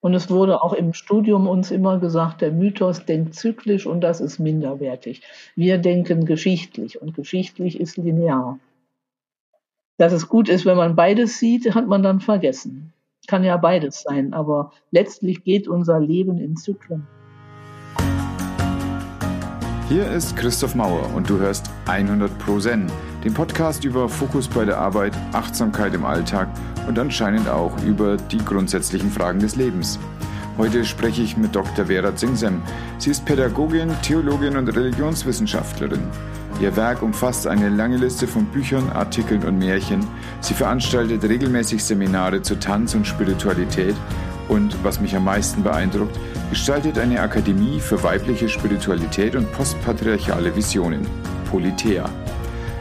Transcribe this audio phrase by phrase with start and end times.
[0.00, 4.20] Und es wurde auch im Studium uns immer gesagt, der Mythos denkt zyklisch und das
[4.20, 5.22] ist minderwertig.
[5.56, 8.60] Wir denken geschichtlich und geschichtlich ist linear.
[9.96, 12.92] Dass es gut ist, wenn man beides sieht, hat man dann vergessen.
[13.26, 17.06] Kann ja beides sein, aber letztlich geht unser Leben in Zyklen.
[19.88, 22.86] Hier ist Christoph Mauer und du hörst 100 Pro Zen,
[23.24, 26.48] den Podcast über Fokus bei der Arbeit, Achtsamkeit im Alltag
[26.86, 29.98] und anscheinend auch über die grundsätzlichen Fragen des Lebens.
[30.56, 31.86] Heute spreche ich mit Dr.
[31.86, 32.62] Vera Zingsem.
[32.98, 36.02] Sie ist Pädagogin, Theologin und Religionswissenschaftlerin.
[36.60, 40.04] Ihr Werk umfasst eine lange Liste von Büchern, Artikeln und Märchen.
[40.40, 43.94] Sie veranstaltet regelmäßig Seminare zu Tanz und Spiritualität
[44.48, 46.18] und, was mich am meisten beeindruckt,
[46.50, 51.06] gestaltet eine Akademie für weibliche Spiritualität und postpatriarchale Visionen,
[51.48, 52.10] Politeia.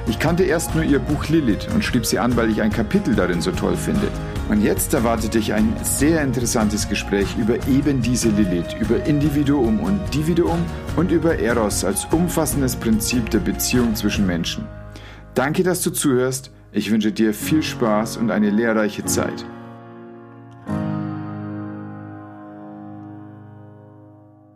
[0.10, 3.14] Ich kannte erst nur ihr Buch Lilith und schrieb sie an, weil ich ein Kapitel
[3.14, 4.08] darin so toll finde.
[4.48, 10.00] Und jetzt erwartet dich ein sehr interessantes Gespräch über eben diese Lilith, über Individuum und
[10.14, 10.60] Dividuum
[10.96, 14.66] und über Eros als umfassendes Prinzip der Beziehung zwischen Menschen.
[15.34, 16.52] Danke, dass du zuhörst.
[16.72, 19.46] Ich wünsche dir viel Spaß und eine lehrreiche Zeit.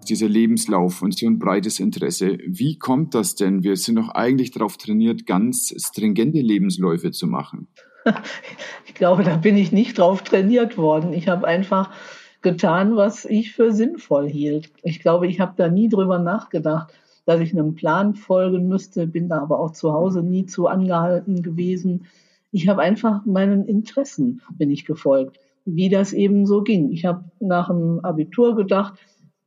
[0.08, 2.38] Dieser Lebenslauf und so ein breites Interesse.
[2.46, 3.64] Wie kommt das denn?
[3.64, 7.68] Wir sind doch eigentlich darauf trainiert, ganz stringente Lebensläufe zu machen.
[8.86, 11.12] Ich glaube, da bin ich nicht drauf trainiert worden.
[11.14, 11.90] Ich habe einfach
[12.42, 14.70] getan, was ich für sinnvoll hielt.
[14.84, 16.94] Ich glaube, ich habe da nie drüber nachgedacht,
[17.26, 21.42] dass ich einem Plan folgen müsste, bin da aber auch zu Hause nie zu angehalten
[21.42, 22.06] gewesen.
[22.52, 26.92] Ich habe einfach meinen Interessen bin ich gefolgt, wie das eben so ging.
[26.92, 28.96] Ich habe nach dem Abitur gedacht,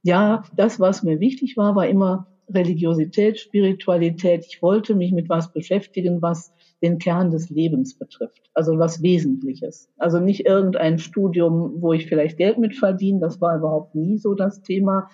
[0.05, 4.45] ja, das, was mir wichtig war, war immer Religiosität, Spiritualität.
[4.47, 6.53] Ich wollte mich mit was beschäftigen, was
[6.83, 9.89] den Kern des Lebens betrifft, also was Wesentliches.
[9.97, 14.35] Also nicht irgendein Studium, wo ich vielleicht Geld mit verdiene, das war überhaupt nie so
[14.35, 15.09] das Thema,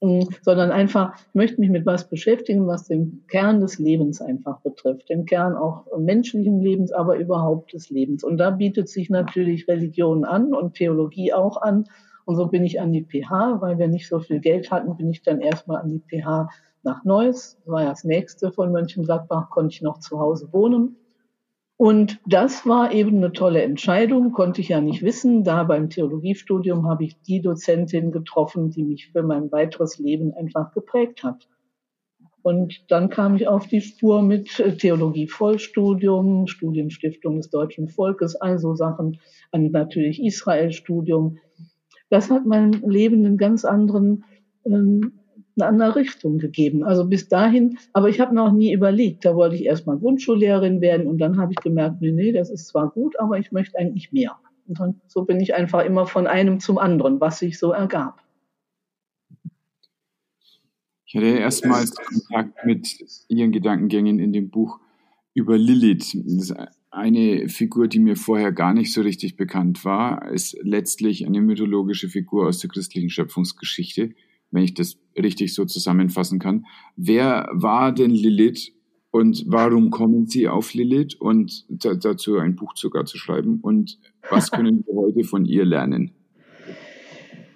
[0.00, 4.62] mm, sondern einfach, ich möchte mich mit was beschäftigen, was den Kern des Lebens einfach
[4.62, 8.24] betrifft, den Kern auch menschlichen Lebens, aber überhaupt des Lebens.
[8.24, 11.84] Und da bietet sich natürlich Religion an und Theologie auch an.
[12.24, 15.10] Und so bin ich an die PH, weil wir nicht so viel Geld hatten, bin
[15.10, 16.48] ich dann erstmal an die PH
[16.82, 17.56] nach Neuss.
[17.64, 20.96] Das war ja das nächste von Mönchengladbach, konnte ich noch zu Hause wohnen.
[21.76, 25.42] Und das war eben eine tolle Entscheidung, konnte ich ja nicht wissen.
[25.42, 30.72] Da beim Theologiestudium habe ich die Dozentin getroffen, die mich für mein weiteres Leben einfach
[30.72, 31.48] geprägt hat.
[32.42, 38.74] Und dann kam ich auf die Spur mit Theologie Vollstudium, Studienstiftung des deutschen Volkes, also
[38.74, 39.18] Sachen,
[39.50, 41.38] und natürlich Israel-Studium
[42.10, 44.24] das hat meinem Leben einen ganz anderen,
[44.64, 45.12] ähm,
[45.56, 46.84] eine andere Richtung gegeben.
[46.84, 50.80] Also bis dahin, aber ich habe mir auch nie überlegt, da wollte ich erstmal Grundschullehrerin
[50.80, 53.78] werden und dann habe ich gemerkt, nee, nee, das ist zwar gut, aber ich möchte
[53.78, 54.36] eigentlich mehr.
[54.66, 58.20] Und dann, so bin ich einfach immer von einem zum anderen, was sich so ergab.
[61.06, 62.88] Ich hatte erstmals Kontakt mit
[63.28, 64.80] Ihren Gedankengängen in dem Buch
[65.32, 66.16] über Lilith.
[66.24, 66.52] Das
[66.94, 72.08] eine Figur, die mir vorher gar nicht so richtig bekannt war, ist letztlich eine mythologische
[72.08, 74.14] Figur aus der christlichen Schöpfungsgeschichte,
[74.50, 76.66] wenn ich das richtig so zusammenfassen kann.
[76.96, 78.72] Wer war denn Lilith
[79.10, 83.98] und warum kommen Sie auf Lilith und dazu ein Buch sogar zu schreiben und
[84.30, 86.12] was können wir heute von ihr lernen?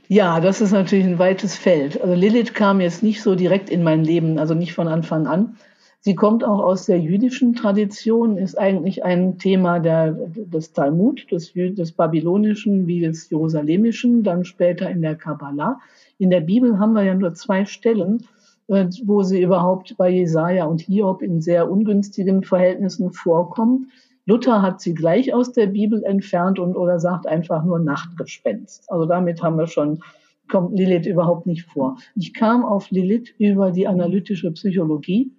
[0.09, 2.01] Ja, das ist natürlich ein weites Feld.
[2.01, 5.57] Also Lilith kam jetzt nicht so direkt in mein Leben, also nicht von Anfang an.
[6.01, 11.53] Sie kommt auch aus der jüdischen Tradition, ist eigentlich ein Thema der, des Talmud, des,
[11.53, 15.81] des babylonischen wie des jerusalemischen, dann später in der Kabbalah.
[16.19, 18.25] In der Bibel haben wir ja nur zwei Stellen,
[18.69, 23.89] äh, wo sie überhaupt bei Jesaja und Hiob in sehr ungünstigen Verhältnissen vorkommt.
[24.25, 28.85] Luther hat sie gleich aus der Bibel entfernt und oder sagt einfach nur Nachtgespenst.
[28.89, 30.01] Also damit haben wir schon
[30.49, 31.99] kommt Lilith überhaupt nicht vor.
[32.15, 35.33] Ich kam auf Lilith über die analytische Psychologie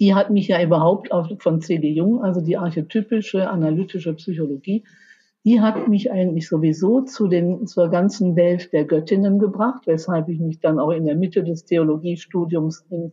[0.00, 1.88] die hat mich ja überhaupt auch von C.D.
[1.88, 4.84] Jung, also die archetypische analytische Psychologie,
[5.44, 10.40] die hat mich eigentlich sowieso zu den, zur ganzen Welt der Göttinnen gebracht, weshalb ich
[10.40, 13.12] mich dann auch in der Mitte des Theologiestudiums in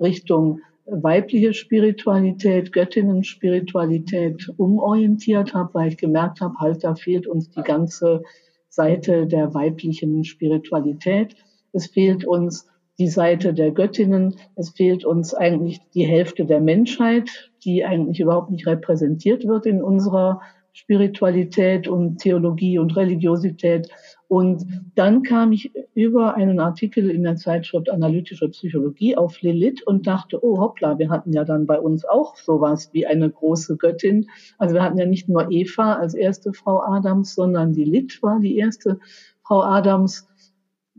[0.00, 7.62] Richtung weibliche Spiritualität, Göttinnen-Spiritualität umorientiert habe, weil ich gemerkt habe, halt, da fehlt uns die
[7.62, 8.22] ganze
[8.68, 11.36] Seite der weiblichen Spiritualität.
[11.72, 12.66] Es fehlt uns
[12.98, 14.36] die Seite der Göttinnen.
[14.56, 19.82] Es fehlt uns eigentlich die Hälfte der Menschheit, die eigentlich überhaupt nicht repräsentiert wird in
[19.82, 20.40] unserer
[20.72, 23.88] Spiritualität und Theologie und Religiosität.
[24.28, 24.64] Und
[24.94, 30.38] dann kam ich über einen Artikel in der Zeitschrift Analytische Psychologie auf Lilith und dachte,
[30.44, 34.28] oh hoppla, wir hatten ja dann bei uns auch sowas wie eine große Göttin.
[34.58, 38.56] Also wir hatten ja nicht nur Eva als erste Frau Adams, sondern Lilith war die
[38.56, 39.00] erste
[39.42, 40.28] Frau Adams.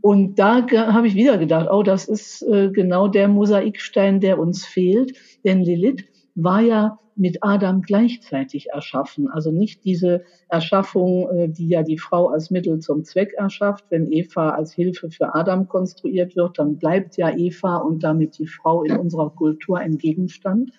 [0.02, 4.64] Und da habe ich wieder gedacht, oh, das ist äh, genau der Mosaikstein, der uns
[4.64, 5.16] fehlt.
[5.44, 6.04] Denn Lilith
[6.34, 9.28] war ja mit Adam gleichzeitig erschaffen.
[9.28, 13.84] Also nicht diese Erschaffung, äh, die ja die Frau als Mittel zum Zweck erschafft.
[13.90, 18.46] Wenn Eva als Hilfe für Adam konstruiert wird, dann bleibt ja Eva und damit die
[18.46, 20.72] Frau in unserer Kultur ein Gegenstand,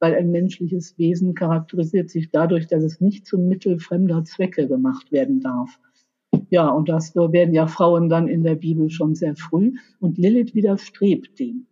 [0.00, 5.12] weil ein menschliches Wesen charakterisiert sich dadurch, dass es nicht zum Mittel fremder Zwecke gemacht
[5.12, 5.78] werden darf.
[6.52, 9.72] Ja, und das werden ja Frauen dann in der Bibel schon sehr früh.
[10.00, 11.66] Und Lilith widerstrebt dem.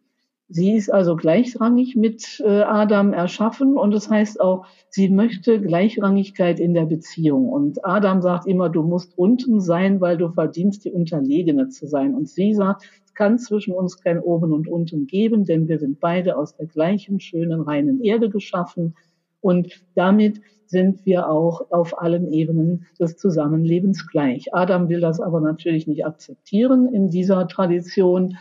[0.48, 6.58] Sie ist also gleichrangig mit äh, Adam erschaffen und das heißt auch, sie möchte Gleichrangigkeit
[6.58, 7.50] in der Beziehung.
[7.50, 12.14] Und Adam sagt immer, du musst unten sein, weil du verdienst, die Unterlegene zu sein.
[12.14, 16.00] Und sie sagt, es kann zwischen uns kein Oben und Unten geben, denn wir sind
[16.00, 18.94] beide aus der gleichen schönen, reinen Erde geschaffen.
[19.40, 24.54] Und damit sind wir auch auf allen Ebenen des Zusammenlebens gleich.
[24.54, 28.36] Adam will das aber natürlich nicht akzeptieren in dieser Tradition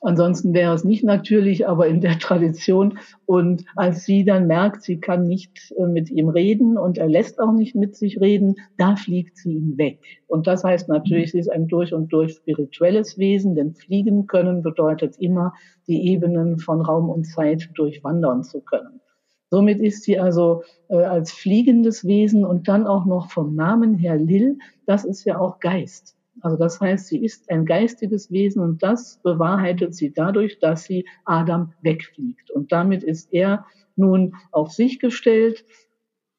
[0.00, 2.98] Ansonsten wäre es nicht natürlich, aber in der Tradition.
[3.26, 7.40] Und als sie dann merkt, sie kann nicht äh, mit ihm reden und er lässt
[7.40, 10.00] auch nicht mit sich reden, da fliegt sie ihm weg.
[10.26, 14.62] Und das heißt natürlich, sie ist ein durch und durch spirituelles Wesen, denn fliegen können
[14.62, 15.52] bedeutet immer,
[15.88, 19.00] die Ebenen von Raum und Zeit durchwandern zu können.
[19.50, 24.16] Somit ist sie also äh, als fliegendes Wesen und dann auch noch vom Namen her
[24.16, 26.16] Lil, das ist ja auch Geist.
[26.40, 31.04] Also das heißt, sie ist ein geistiges Wesen und das bewahrheitet sie dadurch, dass sie
[31.24, 32.50] Adam wegfliegt.
[32.50, 33.66] Und damit ist er
[33.96, 35.64] nun auf sich gestellt,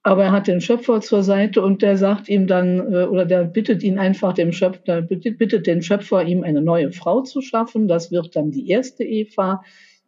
[0.04, 3.44] aber er hat den Schöpfer zur Seite und der sagt ihm dann, äh, oder der
[3.44, 7.88] bittet ihn einfach dem Schöpfer, bittet den Schöpfer, ihm eine neue Frau zu schaffen.
[7.88, 9.62] Das wird dann die erste Eva.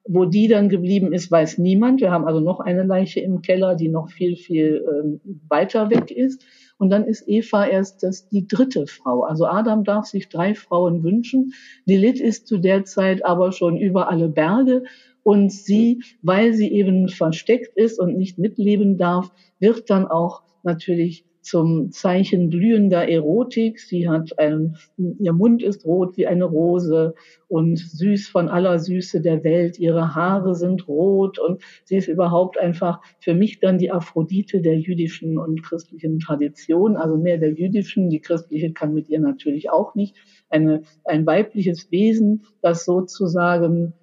[0.08, 2.02] Wo die dann geblieben ist, weiß niemand.
[2.02, 6.10] Wir haben also noch eine Leiche im Keller, die noch viel, viel äh, weiter weg
[6.10, 6.44] ist.
[6.78, 9.22] Und dann ist Eva erst das, die dritte Frau.
[9.22, 11.54] Also Adam darf sich drei Frauen wünschen.
[11.86, 14.84] Lilith ist zu der Zeit aber schon über alle Berge.
[15.22, 21.26] Und sie, weil sie eben versteckt ist und nicht mitleben darf, wird dann auch natürlich
[21.42, 23.80] zum Zeichen blühender Erotik.
[23.80, 27.16] Sie hat ein, ihr Mund ist rot wie eine Rose
[27.48, 29.80] und süß von aller Süße der Welt.
[29.80, 34.80] Ihre Haare sind rot und sie ist überhaupt einfach für mich dann die Aphrodite der
[34.80, 38.10] jüdischen und christlichen Tradition, also mehr der jüdischen.
[38.10, 40.16] Die christliche kann mit ihr natürlich auch nicht.
[40.50, 43.94] Eine, ein weibliches Wesen, das sozusagen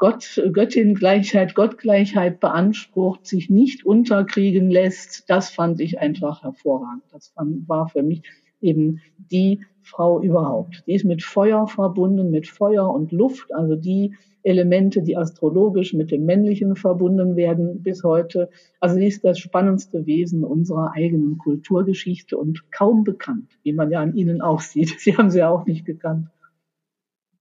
[0.00, 7.02] Gott, Göttin-Gleichheit, Gottgleichheit beansprucht, sich nicht unterkriegen lässt, das fand ich einfach hervorragend.
[7.12, 8.22] Das war für mich
[8.62, 10.84] eben die Frau überhaupt.
[10.86, 16.10] Die ist mit Feuer verbunden, mit Feuer und Luft, also die Elemente, die astrologisch mit
[16.10, 18.48] dem Männlichen verbunden werden bis heute.
[18.80, 24.00] Also sie ist das spannendste Wesen unserer eigenen Kulturgeschichte und kaum bekannt, wie man ja
[24.00, 24.88] an ihnen auch sieht.
[24.98, 26.28] Sie haben sie auch nicht gekannt.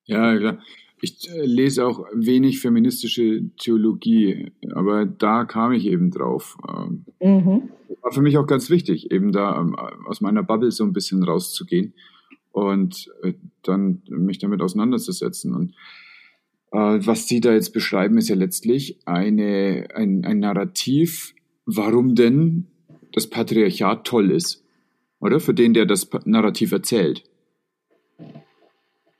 [0.03, 0.57] Ja, klar.
[1.01, 6.57] Ich äh, lese auch wenig feministische Theologie, aber da kam ich eben drauf.
[6.67, 7.69] Ähm, mhm.
[8.01, 11.23] War für mich auch ganz wichtig, eben da ähm, aus meiner Bubble so ein bisschen
[11.23, 11.93] rauszugehen
[12.51, 15.53] und äh, dann mich damit auseinanderzusetzen.
[15.53, 15.73] Und
[16.71, 21.33] äh, was Sie da jetzt beschreiben, ist ja letztlich eine, ein, ein Narrativ,
[21.65, 22.67] warum denn
[23.13, 24.63] das Patriarchat toll ist.
[25.19, 25.39] Oder?
[25.39, 27.23] Für den, der das Narrativ erzählt.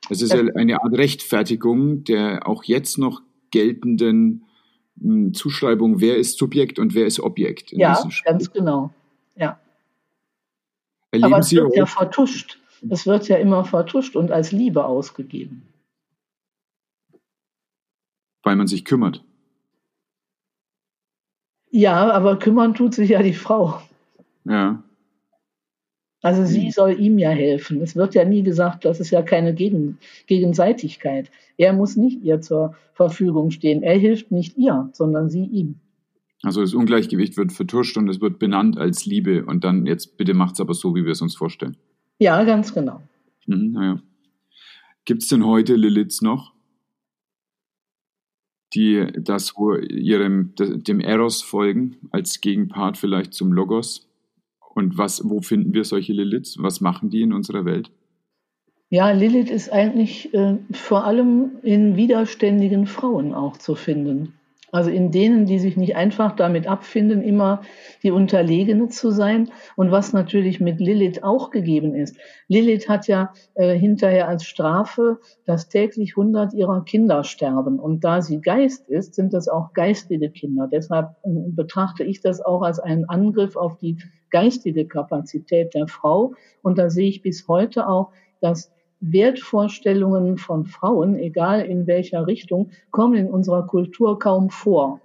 [0.10, 4.46] Es ist ja eine Art Rechtfertigung der auch jetzt noch geltenden
[5.00, 7.72] hm, Zuschreibung, wer ist Subjekt und wer ist Objekt.
[7.72, 8.94] ja, ganz genau.
[9.36, 9.60] Ja.
[11.12, 12.60] Erleben Aber es Sie wird ja vertuscht.
[12.90, 15.64] Es wird ja immer vertuscht und als Liebe ausgegeben.
[18.44, 19.24] Weil man sich kümmert.
[21.72, 23.82] Ja, aber kümmern tut sich ja die Frau.
[24.46, 24.84] Ja.
[26.22, 27.82] Also sie soll ihm ja helfen.
[27.82, 29.98] Es wird ja nie gesagt, das ist ja keine Gegen
[30.28, 31.32] Gegenseitigkeit.
[31.58, 33.84] Er muss nicht ihr zur Verfügung stehen.
[33.84, 35.76] Er hilft nicht ihr, sondern sie ihm.
[36.44, 40.34] Also das Ungleichgewicht wird vertuscht und es wird benannt als Liebe und dann jetzt bitte
[40.34, 41.78] macht es aber so, wie wir es uns vorstellen.
[42.18, 43.02] Ja, ganz genau.
[43.46, 44.02] Mhm, naja.
[45.06, 46.54] Gibt es denn heute Liliths noch,
[48.74, 49.54] die das
[49.90, 54.09] ihrem, dem Eros folgen, als Gegenpart vielleicht zum Logos?
[54.74, 56.58] Und was, wo finden wir solche Liliths?
[56.60, 57.92] Was machen die in unserer Welt?
[58.90, 64.34] Ja, Lilith ist eigentlich äh, vor allem in widerständigen Frauen auch zu finden.
[64.72, 67.62] Also in denen, die sich nicht einfach damit abfinden, immer
[68.04, 69.50] die Unterlegene zu sein.
[69.76, 72.18] Und was natürlich mit Lilith auch gegeben ist.
[72.48, 77.80] Lilith hat ja äh, hinterher als Strafe, dass täglich 100 ihrer Kinder sterben.
[77.80, 80.68] Und da sie Geist ist, sind das auch geistige Kinder.
[80.72, 83.98] Deshalb äh, betrachte ich das auch als einen Angriff auf die
[84.30, 86.34] geistige Kapazität der Frau.
[86.62, 88.12] Und da sehe ich bis heute auch
[88.42, 95.02] dass Wertvorstellungen von Frauen, egal in welcher Richtung, kommen in unserer Kultur kaum vor.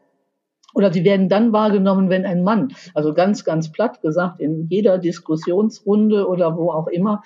[0.74, 4.98] Oder sie werden dann wahrgenommen, wenn ein Mann, also ganz, ganz platt gesagt, in jeder
[4.98, 7.22] Diskussionsrunde oder wo auch immer,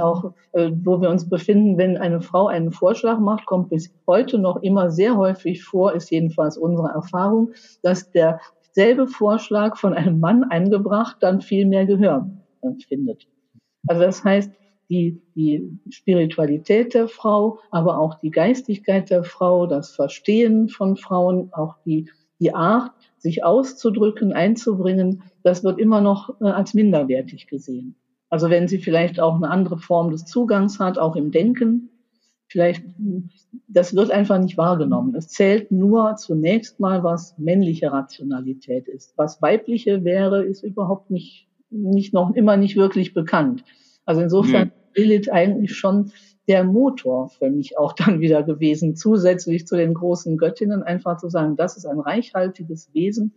[0.00, 4.38] auch äh, wo wir uns befinden, wenn eine Frau einen Vorschlag macht, kommt bis heute
[4.38, 10.44] noch immer sehr häufig vor, ist jedenfalls unsere Erfahrung, dass derselbe Vorschlag von einem Mann
[10.44, 12.28] eingebracht dann viel mehr Gehör
[12.86, 13.26] findet.
[13.86, 14.52] Also das heißt,
[14.88, 21.52] die, die Spiritualität der Frau, aber auch die Geistigkeit der Frau, das Verstehen von Frauen,
[21.52, 22.10] auch die,
[22.40, 27.94] die Art, sich auszudrücken, einzubringen, das wird immer noch äh, als minderwertig gesehen.
[28.28, 31.90] Also wenn sie vielleicht auch eine andere Form des Zugangs hat, auch im Denken,
[32.48, 32.84] vielleicht,
[33.68, 35.14] das wird einfach nicht wahrgenommen.
[35.14, 39.14] Es zählt nur zunächst mal, was männliche Rationalität ist.
[39.16, 43.64] Was weibliche wäre, ist überhaupt nicht, nicht noch immer nicht wirklich bekannt.
[44.04, 45.02] Also insofern nee.
[45.02, 46.12] Lilith eigentlich schon
[46.48, 51.28] der Motor für mich auch dann wieder gewesen, zusätzlich zu den großen Göttinnen, einfach zu
[51.28, 53.34] sagen, das ist ein reichhaltiges Wesen.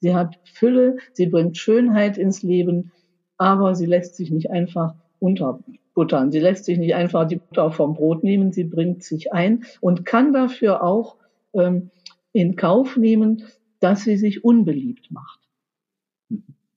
[0.00, 2.92] Sie hat Fülle, sie bringt Schönheit ins Leben,
[3.38, 6.30] aber sie lässt sich nicht einfach unterbuttern.
[6.30, 10.04] Sie lässt sich nicht einfach die Butter vom Brot nehmen, sie bringt sich ein und
[10.04, 11.16] kann dafür auch
[11.54, 11.90] ähm,
[12.32, 13.44] in Kauf nehmen,
[13.80, 15.40] dass sie sich unbeliebt macht.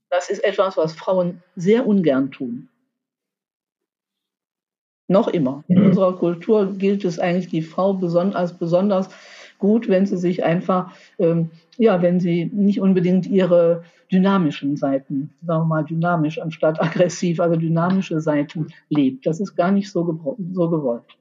[0.09, 2.69] Das ist etwas, was Frauen sehr ungern tun.
[5.07, 5.63] Noch immer.
[5.67, 5.85] In mhm.
[5.87, 9.09] unserer Kultur gilt es eigentlich die Frau beson als besonders
[9.57, 15.63] gut, wenn sie sich einfach, ähm, ja, wenn sie nicht unbedingt ihre dynamischen Seiten, sagen
[15.63, 19.25] wir mal dynamisch anstatt aggressiv, also dynamische Seiten lebt.
[19.25, 20.03] Das ist gar nicht so,
[20.53, 21.17] so gewollt.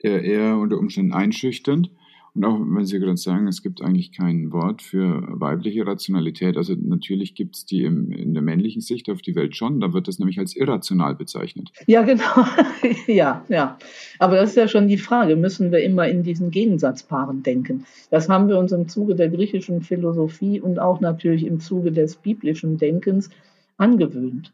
[0.00, 1.90] Eher, eher unter Umständen einschüchternd.
[2.38, 6.72] Und auch wenn Sie gerade sagen, es gibt eigentlich kein Wort für weibliche Rationalität, also
[6.80, 10.06] natürlich gibt es die im, in der männlichen Sicht auf die Welt schon, da wird
[10.06, 11.72] das nämlich als irrational bezeichnet.
[11.88, 12.46] Ja, genau.
[13.08, 13.76] ja, ja.
[14.20, 17.86] Aber das ist ja schon die Frage, müssen wir immer in diesen Gegensatzpaaren denken?
[18.12, 22.14] Das haben wir uns im Zuge der griechischen Philosophie und auch natürlich im Zuge des
[22.14, 23.30] biblischen Denkens
[23.78, 24.52] angewöhnt.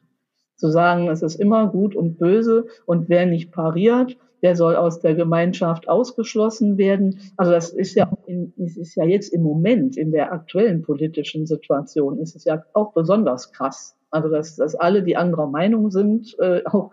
[0.57, 5.01] Zu sagen, es ist immer gut und böse und wer nicht pariert, der soll aus
[5.01, 7.19] der Gemeinschaft ausgeschlossen werden.
[7.39, 11.47] Also das ist ja, in, es ist ja jetzt im Moment in der aktuellen politischen
[11.47, 13.97] Situation ist es ja auch besonders krass.
[14.11, 16.91] Also dass, dass alle, die anderer Meinung sind, äh, auch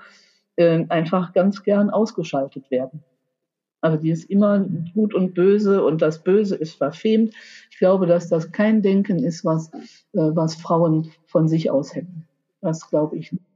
[0.56, 3.04] äh, einfach ganz gern ausgeschaltet werden.
[3.82, 7.34] Also die ist immer gut und böse und das Böse ist verfemt.
[7.70, 9.82] Ich glaube, dass das kein Denken ist, was, äh,
[10.14, 12.28] was Frauen von sich aus hätten.
[12.62, 13.51] Das glaube ich nicht.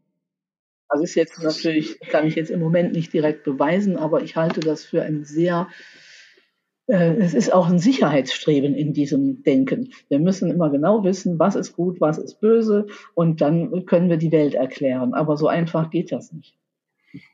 [0.88, 4.60] Also ist jetzt natürlich, kann ich jetzt im Moment nicht direkt beweisen, aber ich halte
[4.60, 5.68] das für ein sehr,
[6.88, 9.92] äh, es ist auch ein Sicherheitsstreben in diesem Denken.
[10.10, 14.18] Wir müssen immer genau wissen, was ist gut, was ist böse und dann können wir
[14.18, 15.14] die Welt erklären.
[15.14, 16.56] Aber so einfach geht das nicht.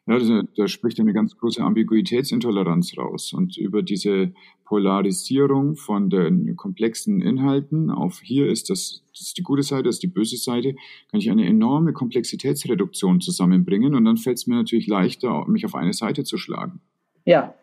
[0.07, 3.33] Ja, das, da spricht eine ganz große Ambiguitätsintoleranz raus.
[3.33, 4.33] Und über diese
[4.65, 9.95] Polarisierung von den komplexen Inhalten auf hier ist das, das ist die gute Seite, das
[9.95, 10.75] ist die böse Seite,
[11.09, 13.95] kann ich eine enorme Komplexitätsreduktion zusammenbringen.
[13.95, 16.81] Und dann fällt es mir natürlich leichter, mich auf eine Seite zu schlagen.
[17.25, 17.53] Ja.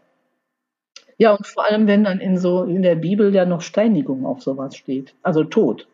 [1.16, 4.42] Ja, und vor allem, wenn dann in so in der Bibel ja noch Steinigung auf
[4.42, 5.88] sowas steht, also Tod.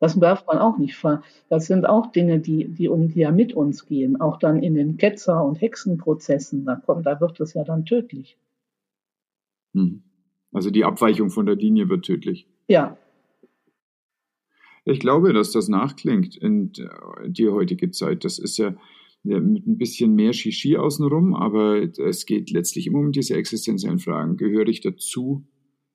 [0.00, 1.22] Das darf man auch nicht ver.
[1.48, 4.20] Das sind auch Dinge, die, die, die ja mit uns gehen.
[4.20, 6.64] Auch dann in den Ketzer- und Hexenprozessen.
[6.64, 8.38] Da kommt, da wird es ja dann tödlich.
[9.74, 10.02] Hm.
[10.52, 12.46] Also die Abweichung von der Linie wird tödlich.
[12.68, 12.96] Ja.
[14.84, 16.72] Ich glaube, dass das nachklingt in
[17.26, 18.24] die heutige Zeit.
[18.24, 18.74] Das ist ja
[19.24, 24.36] mit ein bisschen mehr Shishi außenrum, aber es geht letztlich immer um diese existenziellen Fragen.
[24.36, 25.44] Gehöre ich dazu?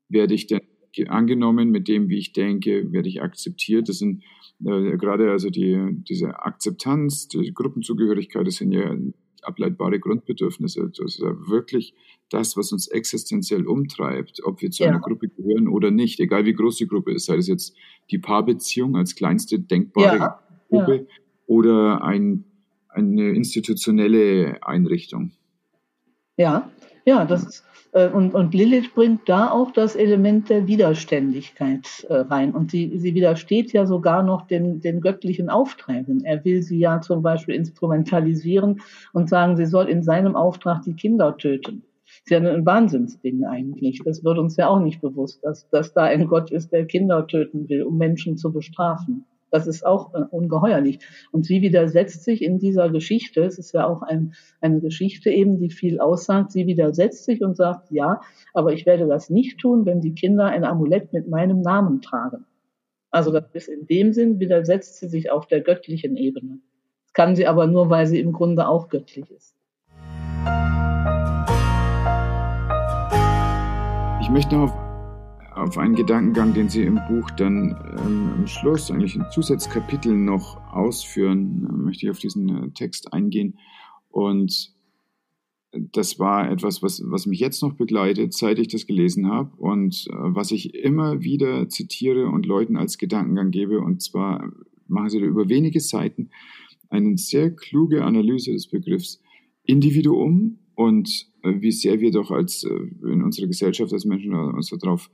[0.09, 0.61] Werde ich denn
[1.07, 3.89] angenommen, mit dem, wie ich denke, werde ich akzeptiert.
[3.89, 4.23] Das sind
[4.63, 8.95] äh, gerade also die, diese Akzeptanz, die Gruppenzugehörigkeit, das sind ja
[9.41, 10.89] ableitbare Grundbedürfnisse.
[10.89, 11.93] Das ist ja wirklich
[12.29, 14.89] das, was uns existenziell umtreibt, ob wir zu ja.
[14.89, 17.75] einer Gruppe gehören oder nicht, egal wie groß die Gruppe ist, sei es jetzt
[18.09, 20.39] die Paarbeziehung als kleinste denkbare ja.
[20.69, 21.03] Gruppe ja.
[21.45, 22.45] oder ein,
[22.89, 25.31] eine institutionelle Einrichtung.
[26.37, 26.71] Ja,
[27.05, 32.51] ja, das ist und, und Lilith bringt da auch das Element der Widerständigkeit äh, rein.
[32.53, 36.23] Und sie, sie widersteht ja sogar noch den, den göttlichen Aufträgen.
[36.25, 38.81] Er will sie ja zum Beispiel instrumentalisieren
[39.13, 41.83] und sagen, sie soll in seinem Auftrag die Kinder töten.
[42.05, 44.01] Das ist ja ein Wahnsinnsding eigentlich.
[44.03, 47.27] Das wird uns ja auch nicht bewusst, dass, dass da ein Gott ist, der Kinder
[47.27, 49.25] töten will, um Menschen zu bestrafen.
[49.53, 50.97] Das ist auch äh, ungeheuerlich.
[51.31, 55.59] Und sie widersetzt sich in dieser Geschichte, es ist ja auch ein, eine Geschichte eben,
[55.59, 58.21] die viel aussagt, sie widersetzt sich und sagt, ja,
[58.55, 62.45] aber ich werde das nicht tun, wenn die Kinder ein Amulett mit meinem Namen tragen.
[63.11, 66.57] Also das ist in dem Sinn, widersetzt sie sich auf der göttlichen Ebene.
[67.13, 69.55] kann sie aber nur, weil sie im Grunde auch göttlich ist.
[74.19, 74.82] Ich möchte noch
[75.55, 80.57] auf, einen Gedankengang, den Sie im Buch dann ähm, am Schluss, eigentlich in Zusatzkapiteln noch
[80.73, 83.57] ausführen, äh, möchte ich auf diesen äh, Text eingehen.
[84.09, 84.73] Und
[85.71, 90.07] das war etwas, was, was mich jetzt noch begleitet, seit ich das gelesen habe und
[90.09, 93.79] äh, was ich immer wieder zitiere und Leuten als Gedankengang gebe.
[93.79, 94.51] Und zwar
[94.87, 96.29] machen sie da über wenige Seiten
[96.89, 99.21] eine sehr kluge Analyse des Begriffs
[99.63, 102.73] Individuum und äh, wie sehr wir doch als äh,
[103.03, 105.09] in unserer Gesellschaft als Menschen uns darauf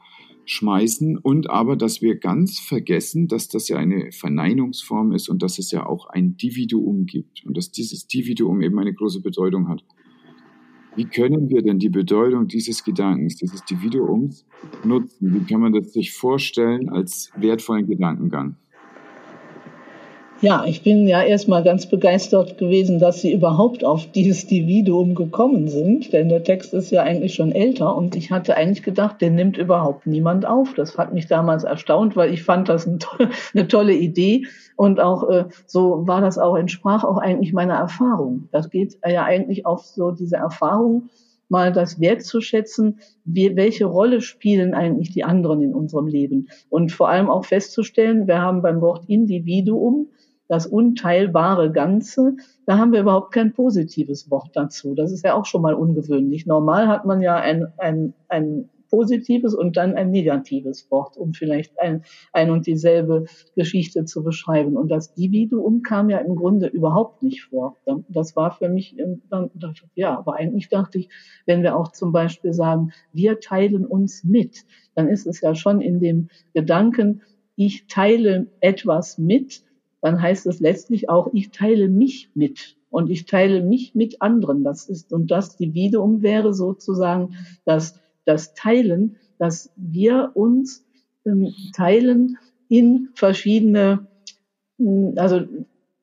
[0.46, 5.60] schmeißen und aber, dass wir ganz vergessen, dass das ja eine Verneinungsform ist und dass
[5.60, 9.84] es ja auch ein Dividuum gibt und dass dieses Dividuum eben eine große Bedeutung hat.
[10.96, 14.46] Wie können wir denn die Bedeutung dieses Gedankens, dieses Dividuums
[14.84, 15.34] nutzen?
[15.34, 18.56] Wie kann man das sich vorstellen als wertvollen Gedankengang?
[20.42, 25.68] Ja, ich bin ja erstmal ganz begeistert gewesen, dass Sie überhaupt auf dieses Dividuum gekommen
[25.68, 29.36] sind, denn der Text ist ja eigentlich schon älter und ich hatte eigentlich gedacht, den
[29.36, 30.74] nimmt überhaupt niemand auf.
[30.76, 32.88] Das hat mich damals erstaunt, weil ich fand das
[33.54, 34.46] eine tolle, Idee
[34.78, 38.48] und auch äh, so war das auch, entsprach auch eigentlich meiner Erfahrung.
[38.54, 41.10] Das geht ja eigentlich auf so diese Erfahrung,
[41.50, 46.48] mal das wertzuschätzen, wie, welche Rolle spielen eigentlich die anderen in unserem Leben.
[46.70, 50.08] Und vor allem auch festzustellen, wir haben beim Wort Individuum
[50.50, 54.96] das unteilbare Ganze, da haben wir überhaupt kein positives Wort dazu.
[54.96, 56.46] Das ist ja auch schon mal ungewöhnlich.
[56.46, 61.80] Normal hat man ja ein, ein, ein positives und dann ein negatives Wort, um vielleicht
[61.80, 62.04] ein,
[62.34, 63.26] ein und dieselbe
[63.56, 64.76] Geschichte zu beschreiben.
[64.76, 67.78] Und das Dividuum kam ja im Grunde überhaupt nicht vor.
[68.08, 68.98] Das war für mich,
[69.96, 71.10] ja, aber eigentlich dachte ich,
[71.46, 74.66] wenn wir auch zum Beispiel sagen, wir teilen uns mit,
[74.96, 77.22] dann ist es ja schon in dem Gedanken,
[77.56, 79.64] ich teile etwas mit,
[80.02, 84.64] dann heißt es letztlich auch, ich teile mich mit und ich teile mich mit anderen.
[84.64, 90.86] Das ist, und das Dividuum wäre sozusagen das, das Teilen, dass wir uns
[91.26, 94.08] ähm, teilen in verschiedene,
[94.78, 95.42] hm, also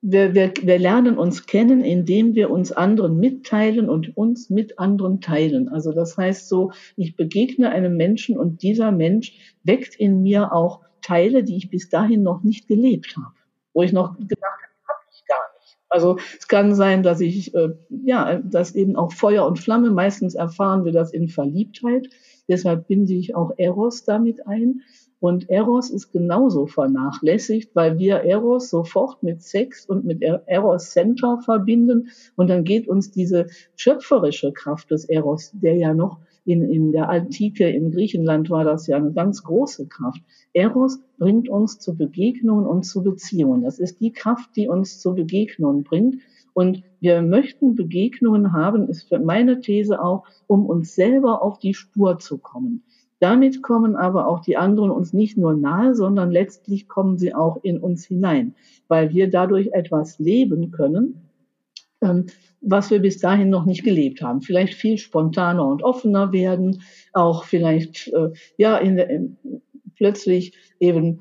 [0.02, 5.20] wir, wir, wir lernen uns kennen, indem wir uns anderen mitteilen und uns mit anderen
[5.20, 5.68] teilen.
[5.68, 10.80] Also das heißt so, ich begegne einem Menschen und dieser Mensch weckt in mir auch
[11.02, 13.35] Teile, die ich bis dahin noch nicht gelebt habe
[13.76, 15.76] wo ich noch gedacht habe, habe ich gar nicht.
[15.90, 20.34] Also es kann sein, dass ich, äh, ja, dass eben auch Feuer und Flamme, meistens
[20.34, 22.08] erfahren wir das in Verliebtheit.
[22.48, 24.80] Deshalb binde ich auch Eros damit ein.
[25.20, 31.38] Und Eros ist genauso vernachlässigt, weil wir Eros sofort mit Sex und mit Eros Center
[31.44, 32.08] verbinden.
[32.34, 37.08] Und dann geht uns diese schöpferische Kraft des Eros, der ja noch in, in der
[37.08, 40.22] Antike in Griechenland war das ja eine ganz große Kraft.
[40.52, 43.62] Eros bringt uns zu Begegnungen und zu Beziehungen.
[43.62, 46.16] Das ist die Kraft, die uns zu Begegnungen bringt.
[46.54, 51.74] Und wir möchten Begegnungen haben, ist für meine These auch, um uns selber auf die
[51.74, 52.82] Spur zu kommen.
[53.18, 57.58] Damit kommen aber auch die anderen uns nicht nur nahe, sondern letztlich kommen sie auch
[57.62, 58.54] in uns hinein,
[58.88, 61.25] weil wir dadurch etwas leben können,
[62.60, 64.42] was wir bis dahin noch nicht gelebt haben.
[64.42, 69.36] Vielleicht viel spontaner und offener werden, auch vielleicht äh, ja in, in,
[69.96, 71.20] plötzlich eben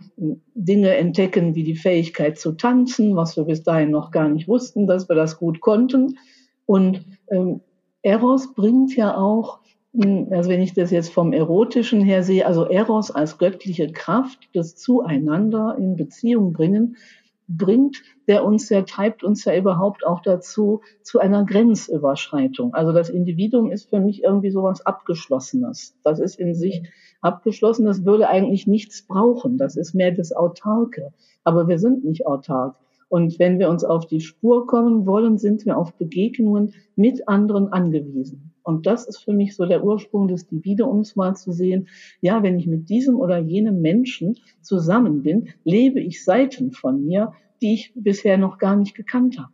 [0.54, 4.88] Dinge entdecken wie die Fähigkeit zu tanzen, was wir bis dahin noch gar nicht wussten,
[4.88, 6.18] dass wir das gut konnten.
[6.66, 7.62] Und ähm,
[8.02, 9.60] Eros bringt ja auch,
[9.94, 14.50] hm, also wenn ich das jetzt vom Erotischen her sehe, also Eros als göttliche Kraft,
[14.54, 16.98] das Zueinander in Beziehung bringen,
[17.48, 22.74] bringt, der uns ja treibt uns ja überhaupt auch dazu zu einer Grenzüberschreitung.
[22.74, 25.96] Also das Individuum ist für mich irgendwie sowas abgeschlossenes.
[26.04, 26.84] Das ist in sich
[27.22, 29.58] abgeschlossen, das würde eigentlich nichts brauchen.
[29.58, 31.14] Das ist mehr das Autarke.
[31.44, 32.76] Aber wir sind nicht autark.
[33.10, 37.72] Und wenn wir uns auf die Spur kommen wollen, sind wir auf Begegnungen mit anderen
[37.72, 38.55] angewiesen.
[38.66, 41.88] Und das ist für mich so der Ursprung des Divideums mal zu sehen.
[42.20, 47.34] Ja, wenn ich mit diesem oder jenem Menschen zusammen bin, lebe ich Seiten von mir,
[47.62, 49.52] die ich bisher noch gar nicht gekannt habe.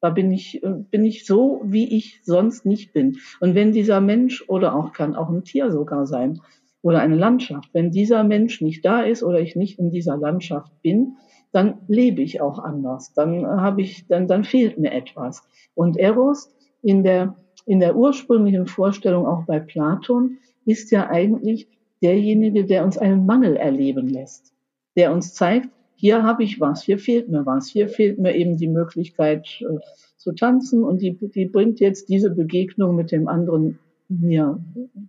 [0.00, 3.18] Da bin ich, äh, bin ich so, wie ich sonst nicht bin.
[3.40, 6.40] Und wenn dieser Mensch oder auch kann auch ein Tier sogar sein
[6.82, 10.72] oder eine Landschaft, wenn dieser Mensch nicht da ist oder ich nicht in dieser Landschaft
[10.82, 11.16] bin,
[11.50, 13.12] dann lebe ich auch anders.
[13.12, 15.42] Dann habe ich, dann, dann fehlt mir etwas.
[15.74, 21.68] Und Eros in der in der ursprünglichen Vorstellung auch bei Platon ist ja eigentlich
[22.02, 24.52] derjenige, der uns einen Mangel erleben lässt,
[24.96, 28.56] der uns zeigt, hier habe ich was, hier fehlt mir was, hier fehlt mir eben
[28.56, 29.78] die Möglichkeit äh,
[30.16, 34.58] zu tanzen und die, die bringt jetzt diese Begegnung mit dem anderen mir,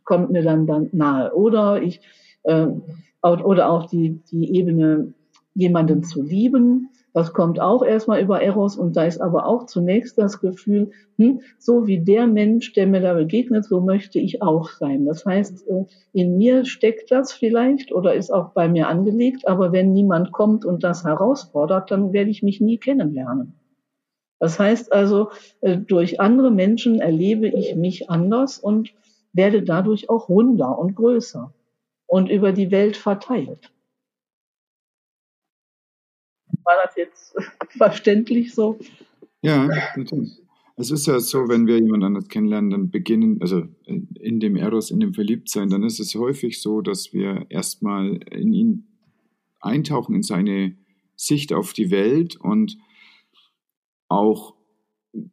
[0.04, 1.34] kommt mir dann, dann nahe.
[1.34, 2.02] Oder ich,
[2.44, 2.68] äh,
[3.22, 5.13] oder auch die, die Ebene,
[5.56, 10.17] jemanden zu lieben, Das kommt auch erstmal über Eros und da ist aber auch zunächst
[10.17, 14.69] das Gefühl, hm, so wie der Mensch, der mir da begegnet, so möchte ich auch
[14.69, 15.06] sein.
[15.06, 19.71] Das heißt, äh, in mir steckt das vielleicht oder ist auch bei mir angelegt, aber
[19.71, 23.54] wenn niemand kommt und das herausfordert, dann werde ich mich nie kennenlernen.
[24.39, 25.30] Das heißt also,
[25.62, 28.91] äh, durch andere Menschen erlebe ich mich anders und
[29.34, 31.54] werde dadurch auch runder und größer
[32.08, 33.71] und über die Welt verteilt.
[36.63, 37.36] War das jetzt
[37.78, 38.80] verständlich so?
[39.41, 40.39] Ja, natürlich.
[40.76, 44.89] Es ist ja so, wenn wir jemand anders kennenlernen, dann beginnen, also in dem Eros,
[44.89, 48.88] in dem Verliebtsein, dann ist es häufig so, dass wir erstmal in ihn
[49.60, 50.76] eintauchen, in seine
[51.15, 52.78] Sicht auf die Welt und
[54.10, 54.56] auch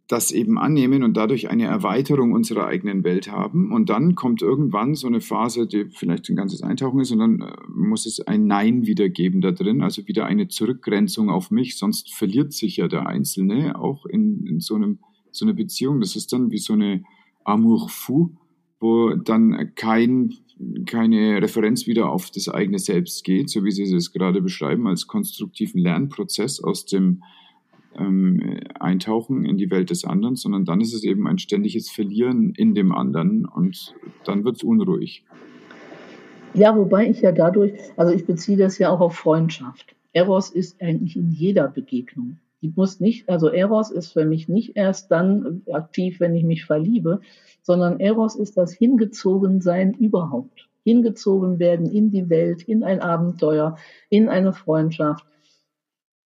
[0.09, 3.73] das eben annehmen und dadurch eine Erweiterung unserer eigenen Welt haben.
[3.73, 7.41] Und dann kommt irgendwann so eine Phase, die vielleicht ein ganzes Eintauchen ist, und dann
[7.41, 12.13] äh, muss es ein Nein wiedergeben da drin, also wieder eine Zurückgrenzung auf mich, sonst
[12.13, 14.99] verliert sich ja der Einzelne auch in, in so, einem,
[15.31, 16.01] so einer Beziehung.
[16.01, 17.03] Das ist dann wie so eine
[17.45, 18.33] Amour fou,
[18.81, 20.35] wo dann kein,
[20.85, 25.07] keine Referenz wieder auf das eigene Selbst geht, so wie Sie es gerade beschreiben, als
[25.07, 27.23] konstruktiven Lernprozess aus dem
[28.01, 32.55] ähm, eintauchen in die Welt des anderen, sondern dann ist es eben ein ständiges Verlieren
[32.57, 35.25] in dem anderen und dann wird es unruhig.
[36.55, 39.95] Ja, wobei ich ja dadurch, also ich beziehe das ja auch auf Freundschaft.
[40.13, 42.39] Eros ist eigentlich in jeder Begegnung.
[42.63, 46.65] Die muss nicht, also Eros ist für mich nicht erst dann aktiv, wenn ich mich
[46.65, 47.21] verliebe,
[47.63, 50.69] sondern Eros ist das Hingezogensein überhaupt.
[50.85, 53.77] Hingezogen werden in die Welt, in ein Abenteuer,
[54.09, 55.25] in eine Freundschaft,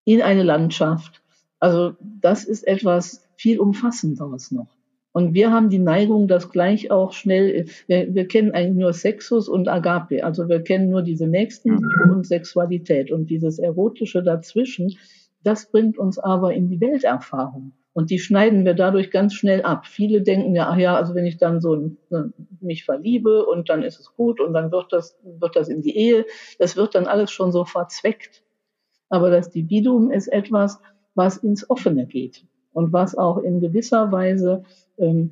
[0.04, 1.22] in eine Landschaft.
[1.60, 4.68] Also das ist etwas viel umfassenderes noch.
[5.12, 9.48] Und wir haben die Neigung, das gleich auch schnell, wir, wir kennen eigentlich nur Sexus
[9.48, 14.96] und Agape, also wir kennen nur diese Nächstenliebe und Sexualität und dieses Erotische dazwischen,
[15.44, 17.72] das bringt uns aber in die Welterfahrung.
[17.92, 19.86] Und die schneiden wir dadurch ganz schnell ab.
[19.86, 21.92] Viele denken ja, ach ja, also wenn ich dann so
[22.60, 25.96] mich verliebe und dann ist es gut und dann wird das, wird das in die
[25.96, 26.26] Ehe,
[26.58, 28.42] das wird dann alles schon so verzweckt.
[29.10, 30.80] Aber das Dividum ist etwas,
[31.14, 34.64] was ins Offene geht und was auch in gewisser Weise
[34.98, 35.31] ähm,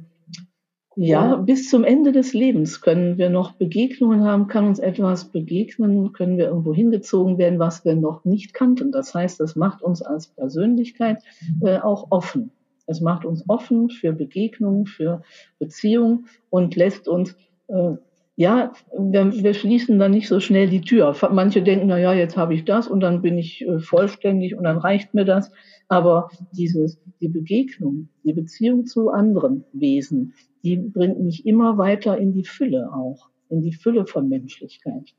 [0.94, 6.12] ja, bis zum Ende des Lebens können wir noch Begegnungen haben, kann uns etwas begegnen,
[6.12, 8.92] können wir irgendwo hingezogen werden, was wir noch nicht kannten.
[8.92, 11.22] Das heißt, das macht uns als Persönlichkeit
[11.62, 12.50] äh, auch offen.
[12.86, 15.22] Es macht uns offen für Begegnungen, für
[15.58, 17.36] Beziehungen und lässt uns
[17.68, 17.92] äh,
[18.36, 21.14] ja, wir, wir, schließen dann nicht so schnell die Tür.
[21.32, 24.64] Manche denken, na ja, jetzt habe ich das und dann bin ich äh, vollständig und
[24.64, 25.50] dann reicht mir das.
[25.88, 30.32] Aber dieses, die Begegnung, die Beziehung zu anderen Wesen,
[30.64, 35.14] die bringt mich immer weiter in die Fülle auch, in die Fülle von Menschlichkeit.